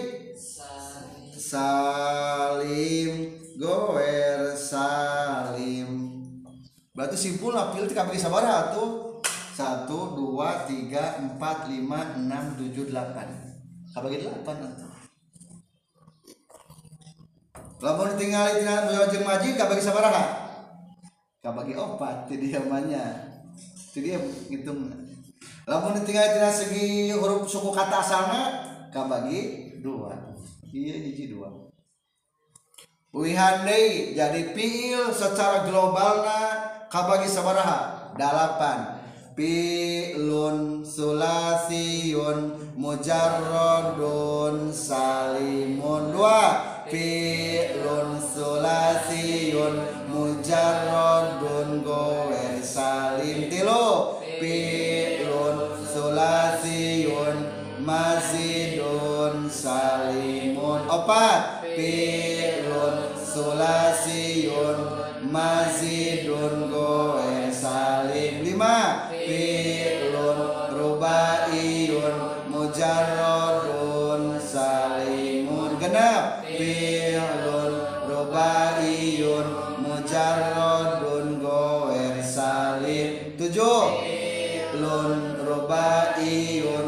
salim 1.38 3.38
goer 3.62 4.58
salim. 4.58 5.90
Berarti 6.98 7.14
simpul 7.14 7.54
apil 7.54 7.86
tiga 7.86 8.10
bagi 8.10 8.18
sabar 8.18 8.74
tuh 8.74 9.22
satu 9.54 10.18
dua 10.18 10.66
tiga 10.66 11.22
empat 11.22 11.70
lima 11.70 12.18
enam 12.18 12.58
tujuh 12.58 12.90
delapan. 12.90 13.30
Kabagi 13.94 14.26
delapan 14.26 14.66
atau 14.66 14.90
lamun 17.86 18.18
tinggal 18.18 18.58
tinggal 18.58 18.90
bujang 18.90 19.24
maji 19.28 19.54
kabagi 19.54 19.84
sabaraha 19.84 20.45
kabagi 21.46 21.78
opat 21.78 22.26
jadi 22.26 22.58
namanya 22.58 23.30
jadi 23.94 24.18
dia 24.18 24.20
ngitung. 24.50 24.90
Lamun 25.70 26.02
tinggal 26.02 26.34
tinggal 26.34 26.50
segi 26.50 27.14
huruf 27.14 27.46
suku 27.46 27.70
kata 27.70 28.02
asalna 28.02 28.42
kabagi 28.90 29.78
dua. 29.86 30.34
Iya 30.74 31.06
hiji 31.06 31.38
dua. 31.38 31.70
Wihan 33.14 33.64
jadi 34.18 34.42
pil 34.58 35.14
secara 35.14 35.70
globalna 35.70 36.66
kabagi 36.90 37.30
sabaraha? 37.30 38.12
Dalapan. 38.18 39.06
Pilun 39.38 40.84
sulasiyun 40.84 42.74
mujarrodun 42.76 44.74
salimun. 44.76 46.12
Dua. 46.12 46.42
Pilun 46.92 48.20
sulasiyun 48.20 49.95
mujarrodun 50.16 51.84
goer 51.84 52.64
salim. 52.64 53.52
Tilu 53.52 54.24
pilun 54.40 55.58
sulasiyun 55.92 57.38
mazidun 57.84 59.52
salimun. 59.52 60.82
Opat 60.88 61.68
pilun 61.76 62.98
sulasiyun 63.20 64.80
mazidun 65.36 66.72
goer 66.72 67.52
salim. 67.52 68.34
Lima 68.48 69.12
pilun 69.12 70.40
rubaiyun 70.72 72.16
mujarrodun 72.48 73.25
Rabiun 84.96 85.44
Rubaiyun 85.44 86.88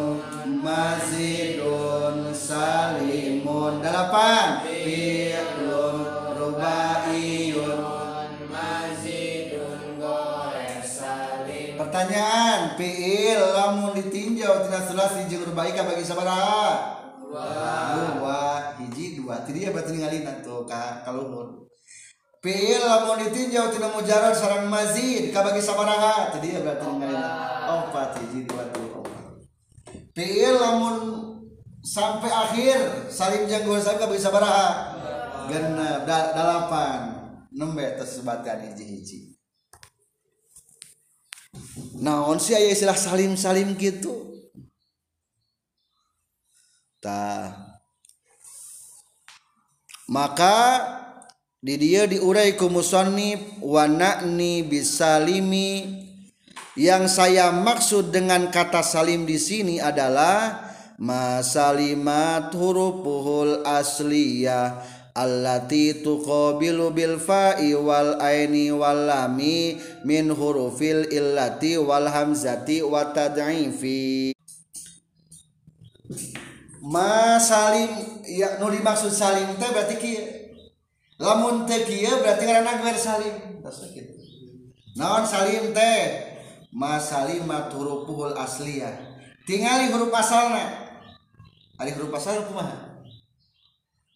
Mazidun 0.63 2.31
Salimun 2.31 3.83
Delapan. 3.83 4.63
Fi'lun 4.63 5.99
Rubaiyun 6.39 7.79
Mazidun 8.47 9.99
Goreng 9.99 10.79
Salim. 10.87 11.75
Pertanyaan 11.75 12.79
Fi'il 12.79 13.43
lamun 13.43 13.91
ditinjau 13.91 14.63
Tina 14.63 14.79
sulas 14.87 15.11
hijau 15.19 15.43
rubai 15.51 15.75
bagi 15.75 16.03
sabaraha 16.07 16.95
Dua. 17.19 17.43
Dua 17.91 18.39
Hiji 18.79 19.19
dua. 19.19 19.43
Ya 19.43 19.51
Tidak 19.51 19.75
batin 19.75 19.99
ngalina 19.99 20.39
tuh 20.39 20.63
Kalau 20.63 21.66
fi'il 22.47 22.79
lamun 22.79 23.19
ditinjau 23.27 23.67
tina 23.75 23.91
mujarad 23.91 24.31
sareng 24.31 24.71
mazid 24.71 25.35
ka 25.35 25.43
bagi 25.43 25.59
sabaraha 25.59 26.31
tadi 26.31 26.55
ya 26.55 26.63
berarti 26.63 26.87
ninggalin 26.87 27.19
opat 27.67 28.23
hiji 28.23 28.47
dua 28.47 28.63
tilu 28.71 29.03
opat. 29.03 29.43
Fi'il 30.15 30.55
lamun 30.55 30.95
sampai 31.83 32.31
akhir 32.31 33.11
salim 33.11 33.51
jeung 33.51 33.67
gua 33.67 33.83
salim 33.83 34.07
bagi 34.07 34.23
sabaraha 34.23 34.67
genep 35.51 36.07
da- 36.07 36.31
dalapan. 36.31 37.19
Nembe 37.51 37.99
tersebatkan 37.99 38.63
hiji-hiji 38.69 39.37
naon 41.97 42.37
sih 42.37 42.53
aya 42.53 42.69
istilah 42.73 42.97
salim 42.97 43.33
salim 43.33 43.73
gitu? 43.77 44.13
Tah. 47.01 47.53
Maka 50.07 50.55
di 51.57 51.73
dia 51.81 52.05
diurai 52.05 52.53
ku 52.53 52.69
musannif 52.69 53.41
wa 53.65 53.89
na'ni 53.89 54.61
bisalimi 54.61 55.89
yang 56.77 57.09
saya 57.09 57.49
maksud 57.49 58.13
dengan 58.13 58.53
kata 58.53 58.85
salim 58.85 59.25
di 59.25 59.41
sini 59.41 59.81
adalah 59.81 60.69
masalimat 61.01 62.53
hurufuhul 62.53 63.65
asliyah 63.65 64.85
allati 65.17 66.05
tuqabilu 66.05 66.93
bil 66.93 67.17
fa'i 67.17 67.73
wal 67.73 68.21
aini 68.21 68.69
wal 68.69 69.09
lami 69.09 69.81
min 70.05 70.29
hurufil 70.29 71.09
illati 71.09 71.73
wal 71.81 72.05
hamzati 72.05 72.85
wa 72.85 73.09
tad'ifi. 73.09 74.37
Ma 76.85 77.41
ya 78.29 78.61
nu 78.61 78.69
dimaksud 78.69 79.09
salim 79.09 79.57
teh 79.57 79.69
berarti 79.73 79.97
lamun 81.17 81.65
tekiya 81.65 82.21
berarti 82.21 82.45
karena 82.45 82.77
gue 82.81 82.93
salim. 82.97 83.35
Gitu 83.93 84.17
naon 84.97 85.23
salim 85.23 85.71
teh? 85.71 86.25
Mas 86.73 87.09
salimat 87.09 87.71
hurufuhul 87.71 88.35
asliyah. 88.35 88.91
Tingali 89.47 89.93
huruf 89.93 90.11
asalna. 90.11 90.89
Ari 91.79 91.95
huruf 91.95 92.11
asal 92.17 92.43
kumaha? 92.49 93.05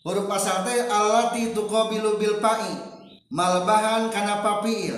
Huruf 0.04 0.28
asal 0.34 0.66
teh 0.66 0.90
allati 0.90 1.54
tuqabilu 1.54 2.18
bil 2.18 2.42
pa'i 2.42 2.74
malbahan 3.32 4.12
kana 4.12 4.42
papiil 4.44 4.98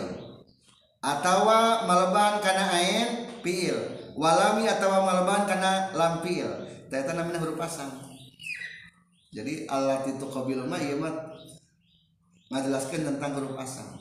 atawa 1.04 1.86
malbahan 1.86 2.40
kana 2.42 2.66
ain 2.72 3.08
piil 3.44 3.76
walami 4.16 4.66
atawa 4.66 5.04
malbahan 5.04 5.44
kana 5.46 5.92
lampiil 5.94 6.50
teh 6.88 7.04
namanya 7.14 7.44
huruf 7.44 7.60
asal. 7.62 7.92
Jadi 9.30 9.70
allati 9.70 10.18
tuqabilu 10.18 10.66
ma 10.66 10.80
ieu 10.82 10.98
mah 10.98 11.33
ngajelaskeun 12.54 13.02
tentang 13.10 13.34
huruf 13.34 13.58
asal. 13.58 13.98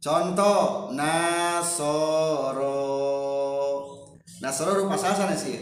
Contoh 0.00 0.88
nasoro. 0.96 2.72
Nasoro 4.40 4.72
huruf 4.72 4.96
asal 4.96 5.12
sana 5.12 5.36
sih? 5.36 5.60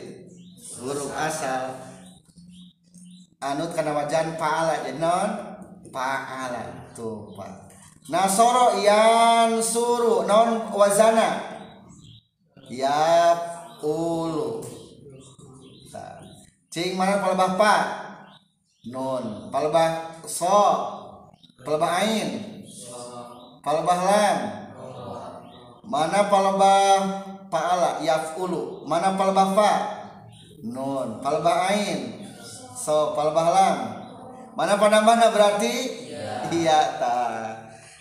Huruf 0.78 1.10
asal. 1.18 1.74
Anut 3.42 3.74
kana 3.74 3.90
wajan 3.90 4.38
paala. 4.38 4.86
Jadi 4.86 5.02
non 5.02 5.58
paala. 5.90 6.94
Tuh 6.94 7.34
pak. 7.34 7.74
Nasoro 8.06 8.78
yang 8.78 9.58
suruh 9.58 10.22
non 10.30 10.70
wazana. 10.70 11.58
Ya 12.70 13.34
ulu. 13.82 14.62
Cing 16.70 16.94
mana 16.94 17.18
palebah 17.24 17.56
pa 17.58 17.74
nun. 18.86 19.50
Palebah 19.50 20.22
so 20.28 20.95
palebah 21.66 21.92
Ain 21.98 22.28
palebah 23.66 23.98
Lam 24.06 24.38
mana 25.82 26.30
palebah 26.30 27.00
Paala 27.46 28.02
Yafulu. 28.02 28.82
Mana 28.90 29.14
palebah 29.14 29.54
Fa? 29.54 29.72
Nun. 30.66 31.22
Palebah 31.22 31.70
Ain 31.70 32.26
so 32.78 33.14
palebah 33.18 33.48
Lam 33.50 33.76
mana 34.56 34.80
pada 34.80 35.04
mana 35.04 35.28
berarti? 35.34 36.06
Iya 36.48 36.96
ta 36.96 37.18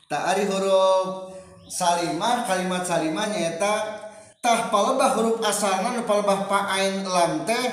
ta 0.07 0.17
ari 0.31 0.47
huruf 0.47 1.33
salimah 1.67 2.47
kalimat 2.47 2.85
salimah 2.87 3.27
nyata 3.27 4.05
tah 4.39 4.71
palebah 4.71 5.17
huruf 5.19 5.43
asalna 5.43 5.99
nu 5.99 6.07
palebah 6.07 6.47
paain 6.47 7.03
lam 7.03 7.43
teh 7.43 7.65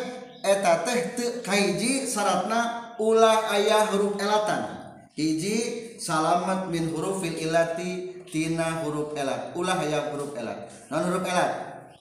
eta 0.43 0.83
teh 0.83 1.15
teu 1.15 1.45
kaiji 1.47 2.09
syaratna 2.09 2.93
ulah 2.99 3.55
ayah 3.55 3.87
huruf 3.95 4.19
elatan. 4.19 4.82
hiji 5.17 5.57
salamat 6.01 6.73
min 6.73 6.93
hurufil 6.93 7.37
ilati 7.37 8.25
tina 8.29 8.85
huruf 8.85 9.13
elat 9.17 9.53
ulah 9.57 9.77
aya 9.81 10.09
huruf 10.13 10.33
elat 10.37 10.69
non 10.89 11.05
huruf 11.05 11.25
elat 11.25 11.53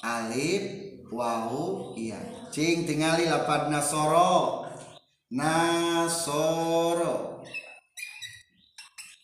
alif 0.01 0.81
wawu 1.11 1.93
iya. 1.99 2.17
Cing 2.51 2.83
tingali 2.83 3.31
lapad 3.31 3.71
nasoro. 3.71 4.67
Nasoro. 5.31 6.27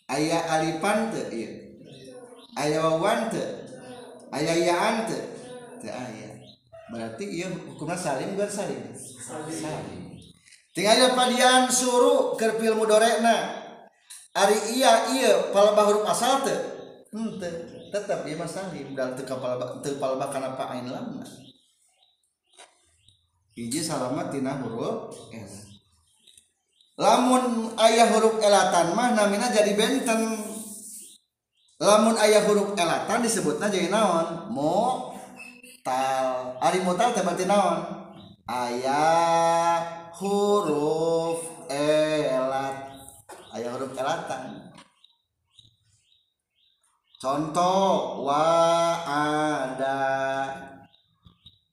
Ayah 0.07 0.47
alifan 0.59 1.11
te 1.11 1.27
iya. 1.35 1.51
Ayah 2.55 2.87
wawan 2.87 3.27
te. 3.27 3.43
Ayah 4.31 4.55
yaan 4.55 4.95
te. 5.07 5.19
Te 5.83 5.91
ayah 5.91 6.31
berarti 6.87 7.27
iya 7.27 7.51
hukumnya 7.51 7.99
salim 7.99 8.31
bukan 8.39 8.47
salim? 8.47 8.79
Salim, 8.95 9.51
salim. 9.51 10.07
tingali 10.71 11.03
lapad 11.03 11.35
yan 11.35 11.67
suruh 11.67 12.39
kerpil 12.39 12.79
mudorekna 12.79 13.56
ari 14.37 14.57
iya 14.77 15.09
iya 15.17 15.31
palebah 15.49 15.85
huruf 15.89 16.05
asal 16.05 16.45
teu 16.45 16.57
henteu 17.09 17.53
tetep 17.89 18.21
ieu 18.29 18.37
mah 18.37 18.45
salim 18.45 18.93
dan 18.93 19.17
teu 19.17 19.25
kapalebah 19.25 19.81
teu 19.81 19.97
palebah 19.97 20.29
kana 20.29 20.53
pa 20.53 20.77
ain 20.77 20.85
lamna 20.85 21.25
hiji 23.57 23.81
salamat 23.81 24.29
tina 24.29 24.61
huruf 24.61 25.33
elat 25.33 25.67
lamun 26.97 27.73
ayah 27.77 28.09
huruf 28.09 28.41
elatan 28.41 28.97
mah 28.97 29.13
namina 29.13 29.53
jadi 29.53 29.77
benten. 29.77 30.33
Lamun 31.77 32.17
ayah 32.17 32.41
huruf 32.49 32.73
elatan 32.73 33.21
disebutna 33.21 33.69
jadi 33.69 33.93
naon? 33.93 34.49
Mo 34.49 35.13
tal. 35.85 36.57
Ari 36.57 36.81
mutal 36.81 37.13
teh 37.13 37.21
berarti 37.21 37.45
naon? 37.45 37.85
Ayah 38.49 40.09
huruf 40.17 41.69
elat 41.69 42.76
ayah 43.57 43.73
huruf 43.73 43.97
elatan. 43.97 44.69
Contoh 47.17 48.21
wa 48.21 48.45
ada 49.09 49.99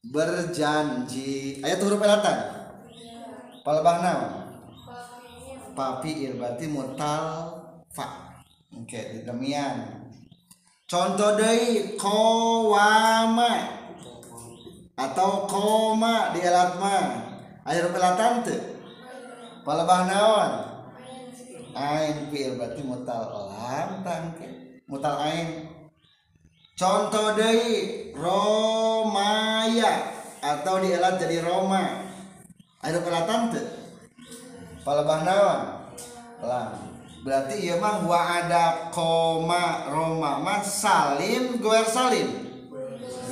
berjanji. 0.09 1.61
Ayat 1.61 1.85
huruf 1.85 2.01
elatan? 2.01 2.39
Palebah 3.61 3.97
naon? 4.01 4.33
Papi 5.77 6.33
berarti 6.41 6.67
mutal 6.73 7.61
fa. 7.93 8.33
Oke 8.75 9.23
demikian 9.23 10.09
contoh 10.89 11.37
deui 11.37 11.99
qawama. 12.01 13.85
Atau 14.95 15.51
koma 15.51 16.31
di 16.31 16.39
alat 16.47 16.79
ma 16.79 16.99
air 17.67 17.91
pelatan 17.91 18.47
teu 18.47 18.63
palebah 19.67 20.07
naon 20.07 20.74
ain 21.75 22.31
fiil 22.31 22.57
berarti 22.57 22.81
mutal 22.87 23.51
lam 23.51 24.07
tangke 24.07 24.81
mutal 24.89 25.21
ain 25.21 25.69
contoh 26.75 27.39
deui 27.39 28.11
romaya 28.15 30.15
atau 30.45 30.85
di 30.85 30.93
alat 30.93 31.17
jadi 31.17 31.41
roma. 31.41 32.05
Air 32.85 33.01
pelatan 33.01 33.49
teu? 33.49 33.65
Palebah 34.85 35.25
naon? 35.25 35.61
Lam 36.45 36.73
berarti 37.25 37.65
ieu 37.65 37.81
mah 37.81 38.05
wa 38.05 38.21
ada 38.21 38.93
koma 38.93 39.89
roma 39.89 40.45
mah 40.45 40.61
salim 40.61 41.57
goer 41.57 41.89
salim? 41.89 42.29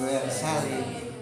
Goer 0.00 0.24
salim. 0.32 1.12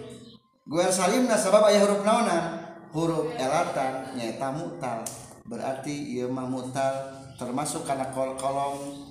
Goer 0.71 0.95
salim 0.95 1.27
na 1.27 1.35
sabab 1.35 1.67
aya 1.67 1.83
huruf 1.83 2.07
naonan 2.07 2.63
huruf 2.95 3.35
elatan 3.35 4.15
nyaeta 4.15 4.55
mutal 4.55 5.03
berarti 5.45 5.93
ieu 6.15 6.29
mah 6.29 6.47
mutal 6.47 7.17
termasuk 7.41 7.89
kana 7.89 8.13
kol 8.13 8.37
kolom 8.37 9.09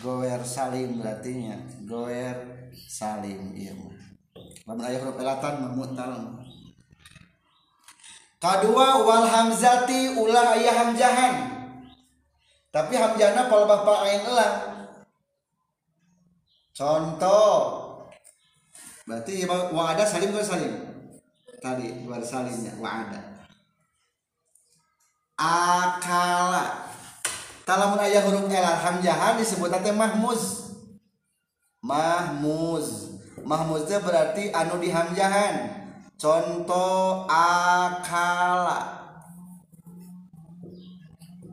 goer 0.00 0.40
salim 0.46 1.02
berarti 1.02 1.30
nya 1.36 1.56
goer 1.84 2.68
salim 2.74 3.52
ieu 3.56 3.74
mah. 3.74 3.98
Lamun 4.66 4.86
aya 4.86 5.02
huruf 5.02 5.18
elatan 5.18 5.74
Kedua 8.42 9.06
wal 9.06 9.26
hamzati 9.26 10.18
ulah 10.18 10.58
ayah 10.58 10.74
hamjahan. 10.82 11.34
Tapi 12.74 12.94
hamjana 12.96 13.46
kalau 13.46 13.68
bapak 13.68 13.98
ain 14.08 14.22
elang 14.26 14.56
contoh 16.72 17.54
berarti 19.04 19.44
wa 19.46 19.92
ada 19.92 20.02
salim 20.08 20.32
kan 20.32 20.42
salim. 20.42 20.72
Tadi 21.62 22.02
luar 22.02 22.24
salimnya 22.24 22.74
wa 22.80 23.06
ada 23.06 23.31
akala. 25.36 26.88
Talamun 27.62 27.98
ayah 28.02 28.26
huruf 28.26 28.50
elar 28.50 28.78
hamjahan 28.78 29.38
disebut 29.38 29.70
teh 29.70 29.94
mahmuz. 29.94 30.74
Mahmuz. 31.82 33.18
Mahmuz 33.42 33.90
itu 33.90 33.98
berarti 34.02 34.54
anu 34.54 34.78
dihamjahan 34.78 35.70
contoh 36.18 37.26
akala. 37.30 39.02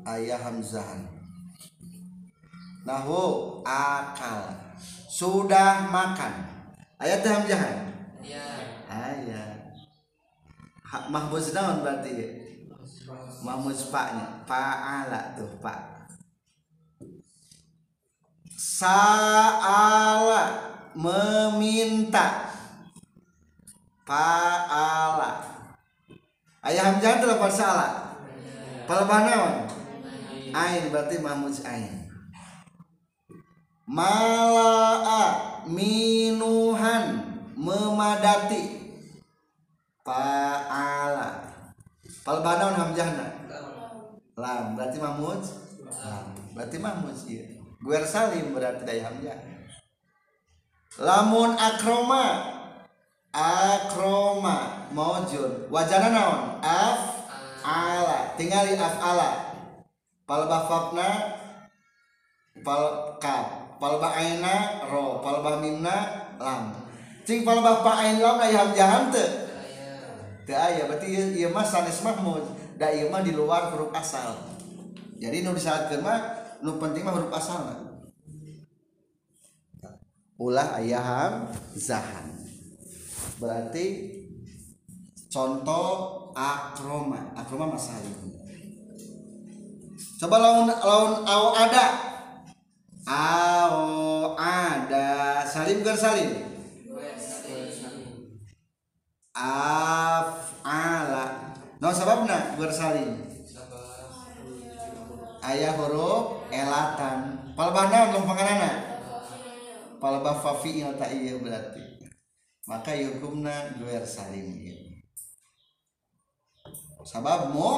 Ayah 0.07 0.41
hamzahan 0.41 1.05
nahu 2.87 3.61
akal. 3.67 4.53
Sudah 5.09 5.91
makan. 5.91 6.47
Ayat 6.99 7.21
teh 7.21 7.31
hamzahan 7.31 7.89
ya 8.29 8.47
ayah 8.91 9.47
Ha- 10.89 11.05
mahmuz 11.05 11.53
naon 11.53 11.85
berarti 11.85 12.17
mahmuz 13.43 13.89
paknya 13.89 14.43
paala 14.43 15.33
tuh 15.35 15.49
pak. 15.63 16.09
Sa'ala 18.59 20.43
meminta. 20.95 22.51
Fa'ala 24.09 25.45
Ayah 26.65 26.91
hamzah 26.91 27.21
itu 27.21 27.29
lepas 27.29 27.53
salah 27.53 28.09
Palebah 28.89 29.21
naon? 29.21 29.55
Ain 30.49 30.89
berarti 30.89 31.21
mahmuz 31.21 31.61
ain. 31.61 32.09
Mala'a 33.85 35.61
minuhan 35.69 37.21
memadati. 37.53 38.81
Fa'ala 40.01 41.48
Falbanaun 42.29 42.77
hamjahna. 42.77 43.25
Lam 44.37 44.77
berarti 44.77 45.01
mahmud. 45.01 45.41
Lam 45.81 46.53
berarti 46.53 46.77
mahmud 46.77 47.17
sih. 47.17 47.57
Guer 47.81 48.05
salim 48.05 48.53
berarti 48.53 48.85
dari 48.85 49.01
hamjah. 49.01 49.33
Lamun 51.01 51.57
akroma 51.57 52.53
akroma 53.33 54.85
maujud. 54.93 55.73
Wajana 55.73 56.13
naon? 56.13 56.41
Af 56.61 57.25
ala. 57.65 58.37
Tingali 58.37 58.77
af 58.77 59.01
ala. 59.01 59.29
Palba 60.29 60.69
fabna 60.69 61.09
palka 62.61 63.37
palba 63.81 64.13
aina 64.13 64.85
ro. 64.85 65.17
Palba 65.25 65.57
mimna 65.57 66.29
lam. 66.37 66.77
Cing 67.25 67.41
palba 67.41 67.81
pa 67.81 68.05
ain 68.05 68.21
lam 68.21 68.37
ayam 68.37 68.69
jahante 68.77 69.38
aya 70.53 70.89
berarti 70.89 71.07
ieu 71.11 71.25
ieu 71.45 71.49
mah 71.53 71.65
sanes 71.65 72.01
mahmud 72.01 72.41
da 72.79 72.89
ieu 72.89 73.11
mah 73.11 73.21
di 73.21 73.35
luar 73.35 73.69
huruf 73.73 73.93
asal. 73.93 74.33
Jadi 75.19 75.43
nu 75.43 75.51
disyaratkeun 75.51 76.01
mah 76.01 76.19
nu 76.63 76.79
penting 76.79 77.03
mah 77.03 77.13
huruf 77.13 77.33
asalna 77.35 77.89
ulah 80.39 80.79
ayaham 80.79 81.51
zahan. 81.75 82.31
Berarti 83.37 84.15
contoh 85.27 86.31
akroma 86.33 87.35
akroma 87.35 87.75
masalim 87.75 88.15
coba 90.19 90.35
laun 90.39 90.67
laun 90.71 91.11
au 91.27 91.45
ada. 91.53 91.87
Au 93.09 94.37
ada 94.37 95.41
salim 95.41 95.81
ger 95.81 95.97
salim 95.97 96.48
af'ala 99.35 101.25
no 101.79 101.87
sababna 101.93 102.59
bersalin 102.59 103.29
ayah 105.49 105.73
huruf 105.79 106.45
elatan. 106.51 107.39
Palbahna 107.57 108.13
belum 108.13 108.23
pengenana 108.23 108.71
palbah 109.99 110.39
fafi'il 110.39 110.95
ta 110.95 111.11
iya 111.11 111.35
berarti. 111.35 111.83
Maka 112.69 112.93
yukumna 112.93 113.75
duer 113.81 114.05
salim 114.05 114.55
sabab 117.03 117.49
mu 117.55 117.69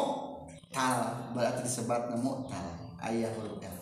tal 0.74 1.32
berarti 1.32 1.64
disebabna 1.64 2.20
mu'tal 2.20 3.00
ayah 3.10 3.32
huruf 3.34 3.58
elatan. 3.64 3.81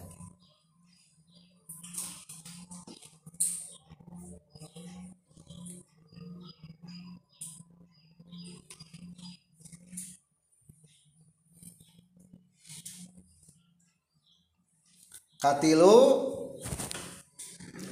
katilu 15.40 16.28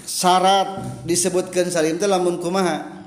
syarat 0.03 0.83
disebutkan 1.07 1.71
salim 1.71 1.95
teh 1.95 2.05
lamun 2.05 2.43
kumaha? 2.43 2.99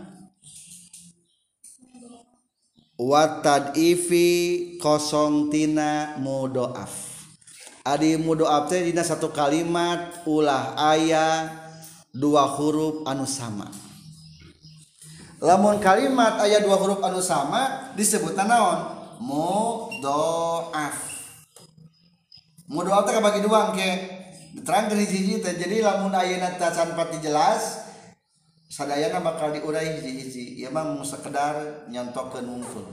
Watad 3.01 3.77
ifi 3.77 4.77
kosong 4.81 5.49
tina 5.53 6.17
mudoaf. 6.21 6.93
Adi 7.85 8.17
mudoaf 8.21 8.69
teh 8.69 8.85
dina 8.85 9.05
satu 9.05 9.33
kalimat 9.33 10.25
ulah 10.29 10.77
ayah 10.93 11.49
dua 12.13 12.45
huruf 12.57 13.05
anu 13.09 13.25
sama. 13.25 13.69
Lamun 15.41 15.81
kalimat 15.81 16.41
ayah 16.45 16.61
dua 16.61 16.77
huruf 16.77 17.01
anu 17.01 17.25
sama 17.25 17.93
disebut 17.97 18.37
naon? 18.37 19.01
Mudoaf. 19.21 20.97
Mudoaf 22.69 23.09
teh 23.09 23.17
kabagi 23.17 23.41
dua 23.41 23.73
ke 23.73 24.20
engke 24.51 24.59
diterangkan 24.59 24.99
hiji-hiji 24.99 25.43
teh. 25.43 25.55
Jadi 25.55 25.83
lamun 25.83 26.15
ayeuna 26.15 26.59
teh 26.59 26.71
can 26.75 26.99
pati 26.99 27.23
jelas 27.23 27.87
sadayana 28.71 29.23
bakal 29.23 29.55
diurai 29.55 29.99
hiji-hiji 29.99 30.59
ieu 30.63 30.71
mah 30.71 30.87
mun 30.87 31.07
sekedar 31.07 31.87
nyontokeun 31.91 32.47
wungkul 32.47 32.87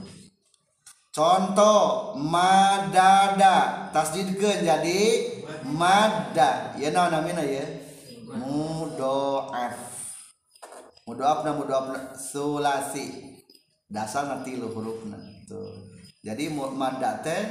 contoh 1.18 2.14
madada. 2.14 3.90
Tasdidkeun 3.90 4.62
jadi 4.62 4.98
madda. 5.66 6.78
Ieu 6.78 6.94
naon 6.94 7.10
namina 7.10 7.42
ye 7.42 7.64
mudoaf. 8.30 9.78
Mudoaf 11.10 11.42
na 11.42 11.58
mudoaf 11.58 12.14
sulasi. 12.14 13.34
Dasar 13.88 14.28
nanti 14.28 14.54
lu 14.54 14.68
hurufna. 14.70 15.16
Tuh. 15.48 15.90
Jadi 16.22 16.52
madda 16.52 17.24
teh 17.24 17.42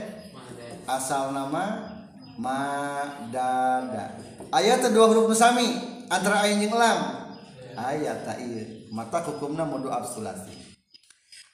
asal 0.88 1.36
nama 1.36 1.97
madada. 2.38 4.16
Ayat 4.54 4.86
kedua 4.86 5.10
huruf 5.12 5.34
nusami 5.34 5.76
antara 6.08 6.46
ain 6.46 6.62
jeung 6.62 6.78
lam. 6.78 7.28
Ayat 7.74 8.24
ta 8.24 8.38
ieu. 8.40 8.88
Mata 8.94 9.20
hukumna 9.22 9.68
modu 9.68 9.92
absulasi 9.92 10.68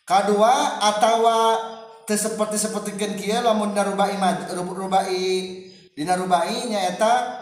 kadua 0.03 0.83
atawa 0.83 1.57
teu 2.03 2.19
seperti 2.19 2.59
sapertikeun 2.59 3.15
kieu 3.15 3.39
lamun 3.39 3.71
narubai 3.71 4.19
mad 4.19 4.51
rubai 4.51 5.63
dina 5.95 6.19
rubai 6.19 6.67
nyaeta 6.67 7.41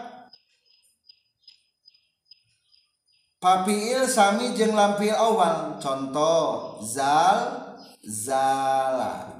Papiil 3.42 4.06
sami 4.06 4.54
jeung 4.54 4.70
lampil 4.70 5.10
awal. 5.18 5.74
Contoh 5.82 6.78
zal 6.78 7.74
zala. 8.06 9.34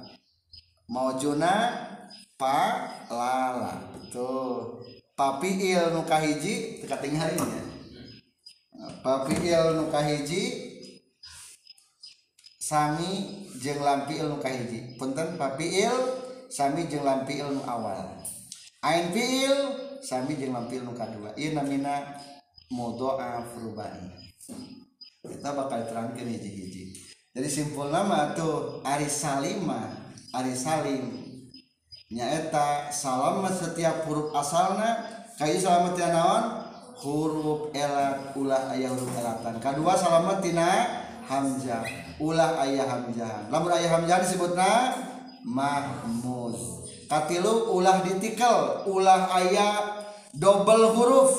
Maujuna 0.90 1.54
palala 2.34 3.91
tuh 4.12 4.84
papi 5.16 5.72
il 5.72 5.96
nuka 5.96 6.20
hiji 6.20 6.84
tekating 6.84 7.16
harinya 7.16 7.62
papi 9.00 9.40
il 9.40 9.80
nuka 9.80 10.04
hiji 10.04 10.42
sami 12.60 13.48
jeng 13.56 13.80
lampi 13.80 14.20
il 14.20 14.28
nuka 14.28 14.52
hiji 14.52 15.00
punten 15.00 15.40
papi 15.40 15.66
il 15.88 15.96
sami 16.52 16.84
jeng 16.84 17.00
lampi 17.00 17.40
il 17.40 17.48
nu 17.48 17.64
awal. 17.64 18.20
Ain 18.84 19.08
fiil 19.08 19.56
sami 20.04 20.36
jeng 20.36 20.52
lampi 20.52 20.76
il 20.76 20.84
nu 20.84 20.92
kadua. 20.92 21.32
Ieu 21.40 21.56
namina 21.56 22.20
mudhoaf 22.68 23.56
rubai 23.56 24.20
kita 25.22 25.54
bakal 25.54 25.86
terangkan 25.86 26.26
hiji-hiji. 26.28 26.98
Jadi 27.32 27.48
simpul 27.48 27.88
nama 27.88 28.34
tuh 28.36 28.82
Ari 28.84 29.08
Salima 29.08 29.88
Ari 30.34 30.52
Salim. 30.52 31.21
nyaeta 32.12 32.92
salamet 32.92 33.56
setiap 33.56 34.04
huruf 34.04 34.36
asalna 34.36 35.00
kayu 35.40 35.56
salamet 35.56 35.96
naon 35.96 36.60
huruf 37.00 37.72
elat 37.72 38.36
ulah 38.36 38.68
ayah 38.76 38.92
huruf 38.92 39.10
elatan. 39.16 39.56
Kedua 39.56 39.96
salamet 39.96 40.44
tina 40.44 40.68
hamzah 41.24 41.82
ulah 42.20 42.60
ayah 42.68 42.86
hamzah. 42.86 43.48
Lamun 43.48 43.72
ayah 43.72 43.96
hamzah 43.96 44.20
disebutna 44.20 44.70
mahmuz. 45.42 46.84
Katilu 47.08 47.72
ulah 47.72 48.04
ditikel 48.04 48.86
ulah 48.92 49.32
ayah 49.40 50.04
double 50.36 50.92
huruf. 50.92 51.32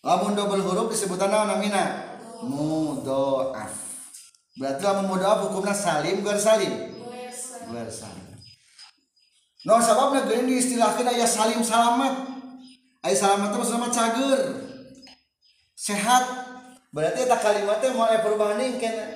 Lamun 0.00 0.32
double 0.32 0.64
huruf 0.64 0.88
disebutan 0.88 1.28
naon 1.28 1.52
namina? 1.52 2.08
Mudoaf. 2.40 3.76
Berarti 4.56 4.80
lamun 4.80 5.12
mudoaf 5.12 5.44
hukumna 5.44 5.76
salim 5.76 6.24
gue 6.24 6.36
salim? 6.40 6.96
Gue 7.68 7.84
salim. 7.92 8.29
No 9.68 9.76
sabab 9.76 10.16
negeri 10.16 10.48
di 10.48 10.54
istilahkan 10.56 11.04
ayah 11.12 11.28
salim 11.28 11.60
salamat. 11.60 12.32
Ayah 13.04 13.18
salamat 13.18 13.48
terus 13.52 13.68
sama 13.68 13.92
cager. 13.92 14.40
Sehat. 15.76 16.24
Berarti 16.90 17.28
tak 17.28 17.44
kalimatnya 17.44 17.92
mau 17.92 18.08
ayah 18.08 18.24
perubahan 18.24 18.56
ini 18.56 18.80
kena. 18.80 19.06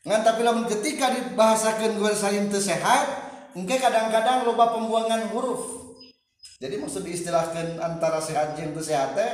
Ngan 0.00 0.20
tapi 0.26 0.42
lamun 0.42 0.66
ketika 0.66 1.12
dibahasakan 1.12 2.00
gue 2.00 2.12
salim 2.16 2.48
tersehat, 2.48 3.06
engke 3.54 3.76
kadang-kadang 3.78 4.48
loba 4.48 4.74
pembuangan 4.74 5.30
huruf. 5.30 5.94
Jadi 6.60 6.76
maksud 6.76 7.04
diistilahkan 7.04 7.80
antara 7.80 8.20
sehat 8.20 8.56
jeung 8.56 8.76
teu 8.76 8.84
sehat 8.84 9.16
teh 9.16 9.30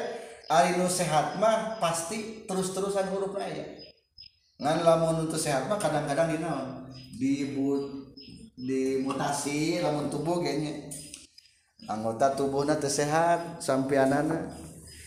ari 0.46 0.78
nu 0.78 0.86
sehat 0.86 1.42
mah 1.42 1.78
pasti 1.82 2.46
terus-terusan 2.46 3.10
hurufna 3.10 3.46
ya. 3.46 3.66
Ngan 4.62 4.86
lamun 4.86 5.26
untuk 5.26 5.38
sehat 5.38 5.66
mah 5.66 5.78
kadang-kadang 5.78 6.38
dinaon? 6.38 6.86
Dibut 7.18 8.14
dimutasi 8.56 9.84
lamun 9.84 10.08
tubuh 10.08 10.40
kayaknya. 10.40 10.88
Anggota 11.86 12.34
tubuhnya 12.34 12.74
tersehat 12.80 13.62
sampai 13.62 14.00
anak 14.00 14.50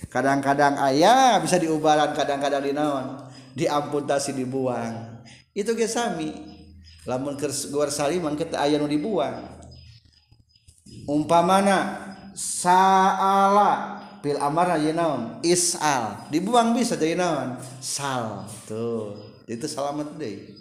kadang-kadang 0.08 0.80
ayah 0.88 1.42
bisa 1.42 1.58
diubaran 1.60 2.14
kadang-kadang 2.14 2.64
dinaon. 2.64 3.28
Diamputasi 3.58 4.38
dibuang. 4.38 5.26
Itu 5.52 5.74
ge 5.76 5.90
sami. 5.90 6.32
Lamun 7.10 7.36
keur 7.36 7.50
guar 7.74 7.90
saliman 7.90 8.38
kita 8.38 8.62
aya 8.62 8.78
nu 8.78 8.86
dibuang. 8.86 9.60
Umpamana 11.10 11.98
saala 12.38 13.98
pil 14.22 14.38
amar 14.38 14.78
aja 14.78 14.94
naon? 14.94 15.42
Isal. 15.42 16.30
Dibuang 16.30 16.78
bisa 16.78 16.96
jadi 16.96 17.18
naon? 17.18 17.58
Sal. 17.82 18.46
Tuh. 18.70 19.18
Itu 19.50 19.66
salamat 19.66 20.16
deh. 20.22 20.59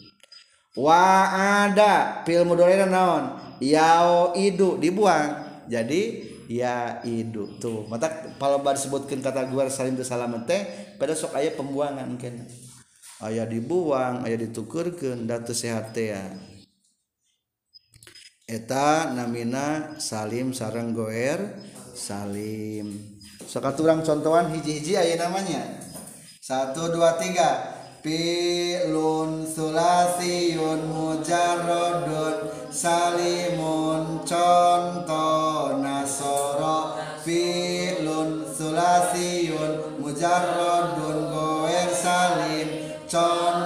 wa 0.75 1.31
ada. 1.65 2.27
Film 2.27 2.53
mudorena 2.53 2.85
naon? 2.85 3.57
Yao 3.63 4.35
idu. 4.35 4.77
Dibuang. 4.77 5.65
Jadi 5.69 6.29
ya 6.49 7.05
idu. 7.05 7.61
Tuh 7.61 7.85
mata 7.87 8.09
kalau 8.41 8.65
baru 8.65 8.81
sebutkan 8.81 9.21
kata 9.21 9.53
gua 9.53 9.69
salim 9.69 9.95
tu 9.95 10.03
salaman 10.03 10.49
teh 10.49 10.65
pada 10.97 11.13
sok 11.13 11.37
ayah 11.37 11.53
pembuangan 11.55 12.09
kan 12.17 12.35
ayah 13.29 13.45
dibuang 13.45 14.25
ayah 14.25 14.41
ditukurkan 14.49 15.29
datu 15.29 15.53
sehat 15.53 15.93
teh 15.93 16.17
ya. 16.17 16.25
Eta 18.49 19.13
namina 19.13 20.01
salim 20.01 20.57
sarang 20.57 20.97
goer 20.97 21.61
salim. 21.93 23.21
Sok 23.45 23.77
contohan 23.77 24.49
hiji-hiji 24.57 24.97
ayah 24.97 25.29
namanya. 25.29 25.85
Satu 26.41 26.89
dua 26.89 27.21
tiga. 27.21 27.78
Pilun 28.03 29.43
sulasiyun 29.43 30.87
mujarrodun 30.95 32.71
salimun 32.71 34.23
contoh 34.23 35.83
nasoro 35.83 36.95
Pilun 37.27 38.47
sulasiyun 38.55 39.99
mujarrodun 39.99 41.19
goer 41.35 41.91
salim 41.91 42.69
contoh 43.11 43.58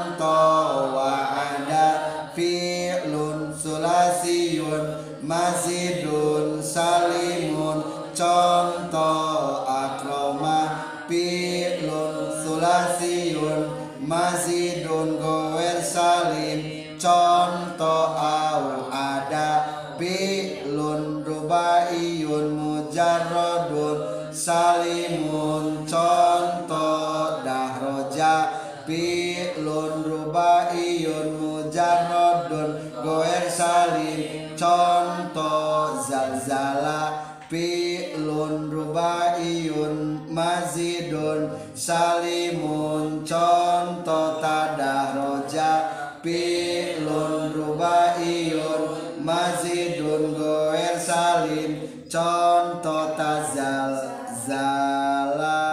Salimun 41.83 43.27
contoh 43.27 44.39
tadah 44.39 45.19
roja 45.19 45.91
pilun 46.23 47.51
rubaiyun 47.51 49.19
mazidun 49.19 50.31
goer 50.31 50.95
salim 50.95 51.83
contoh 52.07 53.19
tazal 53.19 53.99
zala. 54.31 55.67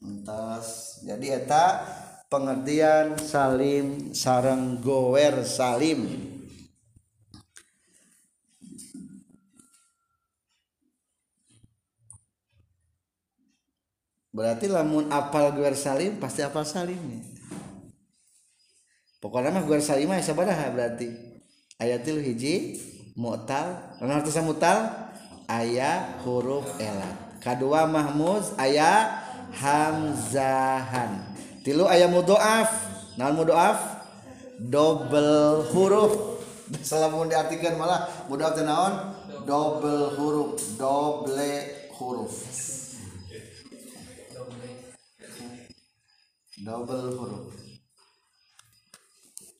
Entas 0.00 1.04
jadi 1.04 1.44
eta 1.44 1.84
pengertian 2.32 3.20
salim 3.20 4.16
sarang 4.16 4.80
goer 4.80 5.44
salim. 5.44 6.31
Berarti 14.32 14.66
lamun 14.66 15.12
apal 15.12 15.52
guer 15.52 15.76
salim 15.76 16.16
pasti 16.16 16.40
apal 16.40 16.64
salimnya 16.64 17.20
pokoknya 19.20 19.52
mah 19.52 19.64
guer 19.68 19.84
salim 19.84 20.10
mah 20.10 20.18
sabaraha 20.18 20.72
berarti? 20.72 21.08
Ayatil 21.78 22.22
hiji 22.22 22.78
mu'tal 23.14 23.98
lan 24.00 24.22
artinya 24.22 24.42
mu'tal 24.42 24.78
aya 25.50 26.16
huruf 26.22 26.78
elat 26.78 27.38
kedua 27.42 27.90
mahmuz 27.90 28.54
aya 28.54 29.22
hamzahan. 29.52 31.20
Tilu 31.66 31.84
aya 31.84 32.08
mudoaf. 32.08 32.70
Naon 33.20 33.36
mudoaf? 33.36 33.78
Double 34.56 35.66
huruf. 35.74 36.42
Selamun 36.88 37.28
diartikan 37.28 37.76
malah. 37.76 38.08
Mudoaf 38.30 38.56
teh 38.56 38.64
naon? 38.64 39.12
Double 39.44 40.16
huruf. 40.16 40.56
Double 40.80 41.50
huruf 41.98 42.34
double 46.62 47.18
huruf. 47.18 47.50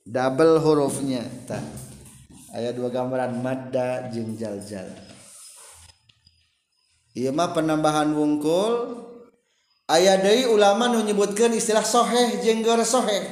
Double 0.06 0.56
hurufnya 0.62 1.22
tak 1.46 1.62
ada 2.54 2.70
dua 2.74 2.90
gambaran 2.90 3.42
madda 3.42 4.10
jeung 4.14 4.38
jaljal. 4.38 4.86
Iya 7.12 7.34
mah 7.34 7.50
penambahan 7.52 8.14
wungkul. 8.14 9.02
Ayah 9.90 10.16
dari 10.16 10.46
ulama 10.48 10.88
menyebutkan 10.88 11.52
istilah 11.52 11.84
soheh 11.84 12.40
jeung 12.40 12.62
gara 12.62 12.86
soheh. 12.86 13.28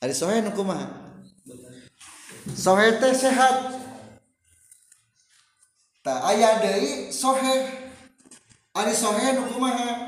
Ada 0.00 0.10
soheh 0.16 0.42
kumaha? 0.56 0.88
Soheh 2.56 2.96
teh 2.98 3.12
sehat. 3.14 3.78
Tak 6.02 6.20
ayah 6.34 6.58
dari 6.58 7.12
soheh. 7.12 7.92
Ada 8.72 8.92
soheh 8.96 9.36
nu 9.36 9.52
kumaha? 9.52 10.07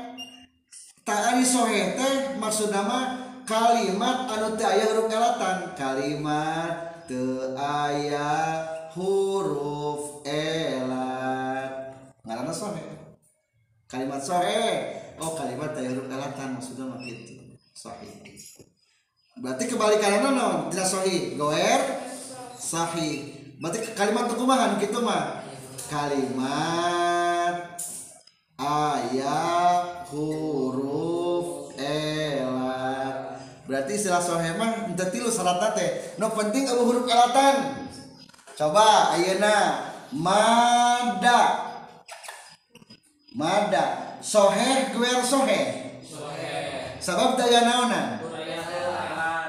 ari 1.31 1.43
sohe 1.43 1.97
teh 1.99 2.39
maksud 2.39 2.71
nama 2.71 3.19
kalimat 3.43 4.29
anu 4.31 4.55
teu 4.55 4.67
aya 4.67 4.85
huruf 4.95 5.11
elatan 5.11 5.57
kalimat 5.75 7.03
teu 7.09 7.55
aya 7.57 8.31
huruf 8.95 10.23
elat. 10.27 11.71
Ngaranna 12.23 12.53
sohe. 12.55 12.85
Kalimat 13.91 14.23
sohe. 14.23 14.65
Oh 15.19 15.35
kalimat 15.35 15.75
teu 15.75 15.83
huruf 15.91 16.07
elatan 16.07 16.55
maksudnya 16.55 16.87
mah 16.87 16.99
kitu. 17.03 17.41
Sahih 17.71 18.13
berarti 19.41 19.73
kebalikannya 19.73 20.37
non 20.37 20.69
tidak 20.69 20.85
sahih 20.85 21.33
goer 21.33 21.81
sahih 22.61 23.33
berarti 23.57 23.97
kalimat 23.97 24.29
tuh 24.29 24.37
kumaha 24.37 24.77
gitu 24.77 25.01
mah? 25.01 25.41
Kalimat 25.89 27.73
ayat 28.61 30.05
huruf 30.13 30.70
istilah 34.01 34.17
sohemah 34.17 34.89
ente 34.89 35.05
tilu 35.13 35.29
syarat 35.29 35.77
teh 35.77 36.17
no 36.17 36.33
penting 36.33 36.65
abu 36.65 36.89
huruf 36.89 37.05
elatan. 37.05 37.85
Coba 38.57 39.13
ayeuna. 39.13 39.85
Mada. 40.11 41.41
Mada. 43.37 44.17
Soheh 44.25 44.89
kuer 44.97 45.21
soheh. 45.21 45.65
Sabab 46.97 47.37
daya 47.37 47.61
naonan 47.65 48.21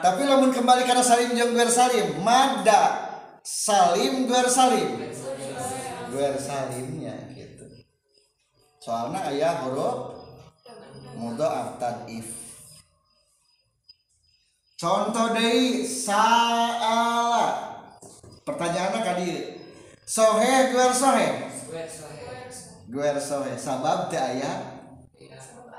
tapi 0.02 0.26
lamun 0.26 0.50
kembali 0.50 0.82
karena 0.82 1.06
salim 1.06 1.30
jeung 1.38 1.54
guer 1.54 1.70
salim 1.70 2.18
mada. 2.26 3.06
Salim 3.46 4.26
guer 4.26 4.50
salim. 4.50 4.98
Guer 6.10 6.34
salimnya 6.42 7.14
gitu. 7.38 7.86
Soalnya 8.82 9.22
ayah 9.30 9.62
huruf 9.62 10.18
mudhoaf 11.14 11.78
tadif 11.78 12.41
contoh 14.82 15.30
dari 15.30 15.86
saala. 15.86 17.70
Pertanyaan 18.42 18.98
kadi 18.98 19.62
sohe 20.02 20.74
guer 20.74 20.90
sohe? 20.90 21.28
Guer 22.90 23.16
sohe. 23.22 23.54
Sabab 23.54 24.10
teh 24.10 24.18
ayah 24.18 24.82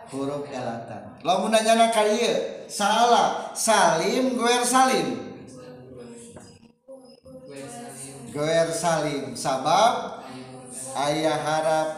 huruf 0.07 0.47
elatan. 0.47 1.19
Lo 1.19 1.51
nanya 1.51 1.91
ieu, 2.07 2.63
salah 2.71 3.51
salim 3.51 4.39
guer 4.39 4.63
salim? 4.63 5.35
Guer 8.31 8.69
salim. 8.71 9.35
Sabab? 9.35 10.23
Ayah 10.93 11.37
harap 11.41 11.89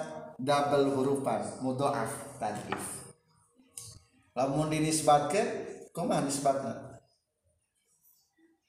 double 0.41 0.88
hurufan 0.95 1.43
mudoaf 1.60 2.39
tadi 2.39 2.76
lamun 4.36 4.68
dinisbatkan 4.68 5.47
kumaha 5.95 6.28
nisbatna? 6.28 6.84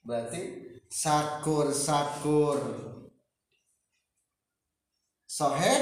Berarti 0.07 0.43
sakur 0.87 1.75
sakur. 1.75 2.63
Soheh 5.27 5.79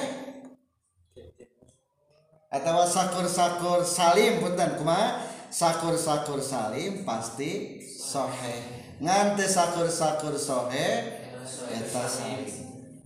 atau 2.48 2.88
sakur 2.88 3.28
sakur 3.28 3.80
salim 3.84 4.40
punten. 4.40 4.80
Kumaha? 4.80 5.20
Sakur 5.52 5.94
sakur 5.94 6.42
salim 6.42 7.06
pasti 7.06 7.78
soheh 7.78 8.90
ngante 8.98 9.46
sakur 9.46 9.86
sakur 9.86 10.34
soheh 10.34 11.22
eta 11.70 12.02
salim. 12.08 12.50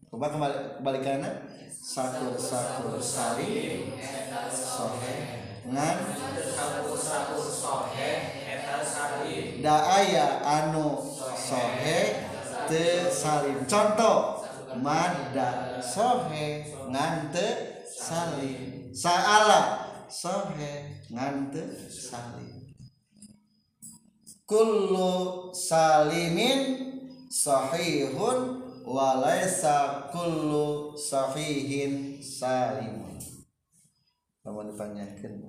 Kumaha 0.09 0.33
kembali 0.33 0.57
kebalikannya? 0.81 1.31
Sakur 1.69 2.33
sakur 2.41 2.97
salim 3.03 3.93
soheh 4.49 5.21
ngan 5.69 5.97
da 6.17 6.49
aya 9.67 10.27
anu 10.45 10.99
sohe 11.35 12.01
te 12.69 13.11
salim. 13.11 13.65
Contoh 13.67 14.45
mada 14.79 15.81
sohe 15.83 16.65
ngante 16.93 17.47
salim. 17.89 18.93
Saala 18.95 19.61
sohe 20.09 21.03
ngante 21.13 21.63
salim. 21.91 22.73
Kullu 24.49 25.53
salimin 25.53 26.61
sahihun 27.29 28.39
walaysa 28.89 30.09
kullu 30.09 30.97
sahihin 30.97 32.17
salimun. 32.25 33.21
Kamu 34.41 34.73
ditanyakan 34.73 35.48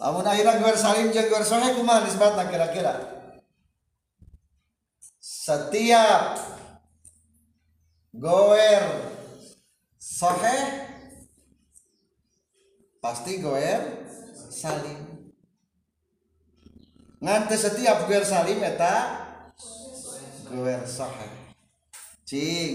lamun 0.00 0.24
akhirnya 0.24 0.56
gue 0.56 0.72
salim 0.80 1.12
jeung 1.12 1.28
gue 1.28 1.44
sohe 1.44 1.76
kumaha 1.76 2.08
nisbatna 2.08 2.48
kira-kira? 2.48 3.20
Setiap 5.20 6.40
goer 8.16 8.84
sohe 10.00 10.56
pasti 13.04 13.44
goer 13.44 14.08
salim. 14.48 15.28
Ngante 17.20 17.60
setiap 17.60 18.08
goer 18.08 18.24
salim 18.24 18.64
eta 18.64 19.20
goer 20.48 20.80
sohe. 20.88 21.28
Cing 22.24 22.72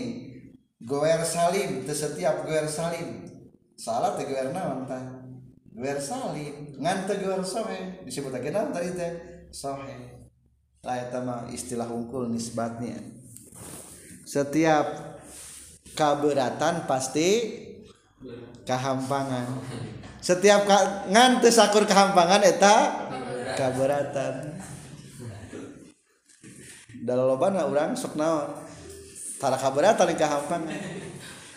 goer 0.77 1.25
salim 1.25 1.81
setiap 1.89 2.45
goer 2.45 2.69
salim. 2.69 3.25
Salah 3.73 4.13
teh 4.13 4.29
goer 4.29 4.53
naon 4.53 4.85
goer 5.75 5.99
salim 5.99 6.71
ngante 6.79 7.19
goer 7.19 7.43
sohe. 7.43 7.99
Disebut 8.07 8.31
lagi 8.31 8.49
naon 8.49 8.71
tadi 8.71 8.95
teh 8.95 9.11
sohe. 9.51 10.23
Lah 10.85 11.01
mah 11.25 11.51
istilah 11.51 11.89
unggul 11.91 12.31
nisbatnya. 12.31 12.95
Setiap 14.23 15.17
kaberatan 15.97 16.87
pasti 16.87 17.61
kehampangan. 18.63 19.45
Setiap 20.21 20.65
ka, 20.65 20.77
ngan 21.09 21.41
teu 21.41 21.53
sakur 21.53 21.85
kehampangan 21.85 22.41
eta 22.41 22.75
kaberatan. 23.57 24.57
Dalam 27.05 27.25
lobana 27.29 27.69
urang 27.69 27.93
sok 27.93 28.17
naon? 28.17 28.65
Tara 29.37 29.57
kaberatan 29.57 30.09
yang 30.13 30.21
kehampangan. 30.21 30.81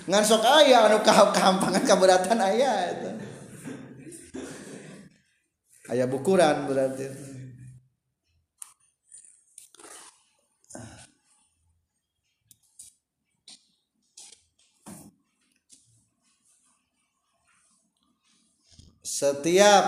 Ngan 0.09 0.23
sok 0.25 0.45
aya 0.45 0.89
anu 0.89 1.01
kehampangan 1.05 1.85
kaberatan 1.85 2.41
aya 2.41 2.97
eta 2.97 3.08
aya 5.89 6.05
bukuran 6.05 6.69
berarti. 6.69 7.37
Setiap 19.03 19.85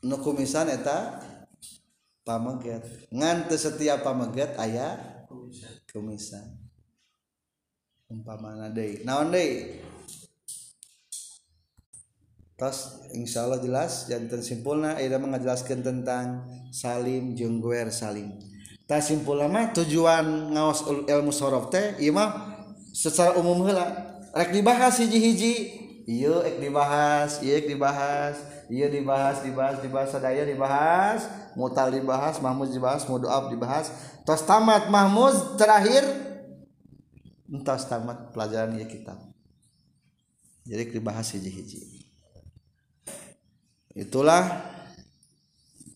nukumisan 0.00 0.72
eta 0.72 1.20
pameget 2.24 2.88
ngan 3.12 3.52
teu 3.52 3.60
setiap 3.60 4.00
pameget 4.00 4.56
aya 4.56 4.96
kumisan. 5.92 6.56
Umpamana 8.08 8.72
deui. 8.72 9.04
Naon 9.04 9.28
deui 9.28 9.91
tos 12.62 13.10
insyaallah 13.10 13.58
jelas 13.58 14.06
janten 14.06 14.38
simpulna 14.38 14.94
ida 15.02 15.18
mengajelaskeun 15.18 15.82
tentang 15.82 16.46
salim 16.70 17.34
jeung 17.34 17.58
guer 17.58 17.90
salim. 17.90 18.38
Ta 18.86 19.02
simpulna 19.02 19.50
mah 19.50 19.74
tujuan 19.74 20.54
ngaos 20.54 20.86
ilmu 20.86 21.34
sorof 21.34 21.74
teh 21.74 21.98
ieu 21.98 22.14
mah 22.14 22.54
secara 22.94 23.34
umum 23.34 23.66
heula. 23.66 24.14
Rek 24.30 24.54
dibahas 24.54 25.02
hiji-hiji. 25.02 25.82
Iya 26.06 26.46
ek 26.46 26.62
dibahas 26.62 27.42
iya 27.42 27.58
ek 27.58 27.66
dibahas 27.66 28.36
iya 28.70 28.86
dibahas 28.86 29.42
dibahas 29.42 29.76
dibahas 29.82 30.10
sadaya 30.14 30.46
dibahas 30.46 31.26
mutal 31.58 31.90
dibahas 31.90 32.38
mahmud 32.38 32.70
dibahas 32.70 33.02
mudoab 33.10 33.50
dibahas. 33.50 33.90
Tos 34.22 34.46
tamat 34.46 34.86
mahmud 34.86 35.58
terakhir 35.58 36.06
entas 37.50 37.90
tamat 37.90 38.30
pelajaran 38.30 38.78
ya 38.78 38.86
kitab. 38.86 39.18
Jadi 40.62 40.94
dibahas 40.94 41.26
hiji-hiji 41.34 42.01
itulah 43.92 44.72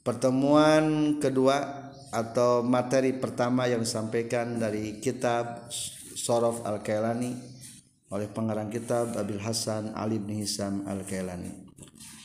pertemuan 0.04 1.16
kedua 1.18 1.86
atau 2.12 2.62
materi 2.62 3.16
pertama 3.16 3.66
yang 3.66 3.82
disampaikan 3.82 4.56
dari 4.56 5.02
kitab 5.02 5.68
Sorof 6.16 6.64
Al-Kailani 6.64 7.34
oleh 8.14 8.28
pengarang 8.30 8.70
kitab 8.70 9.18
Abil 9.18 9.42
Hasan 9.42 9.92
Ali 9.98 10.22
bin 10.22 10.38
Hisam 10.38 10.86
Al-Kailani. 10.86 11.66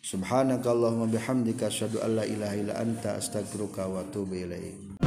Subhanakallahumma 0.06 1.10
bihamdika 1.10 1.72
asyhadu 1.72 2.04
an 2.04 2.22
la 2.22 2.26
ilaha 2.28 2.56
illa 2.60 2.74
anta 2.78 3.16
astaghfiruka 3.18 3.88
wa 3.88 4.04
atubu 4.04 4.36
ilaik. 4.38 5.02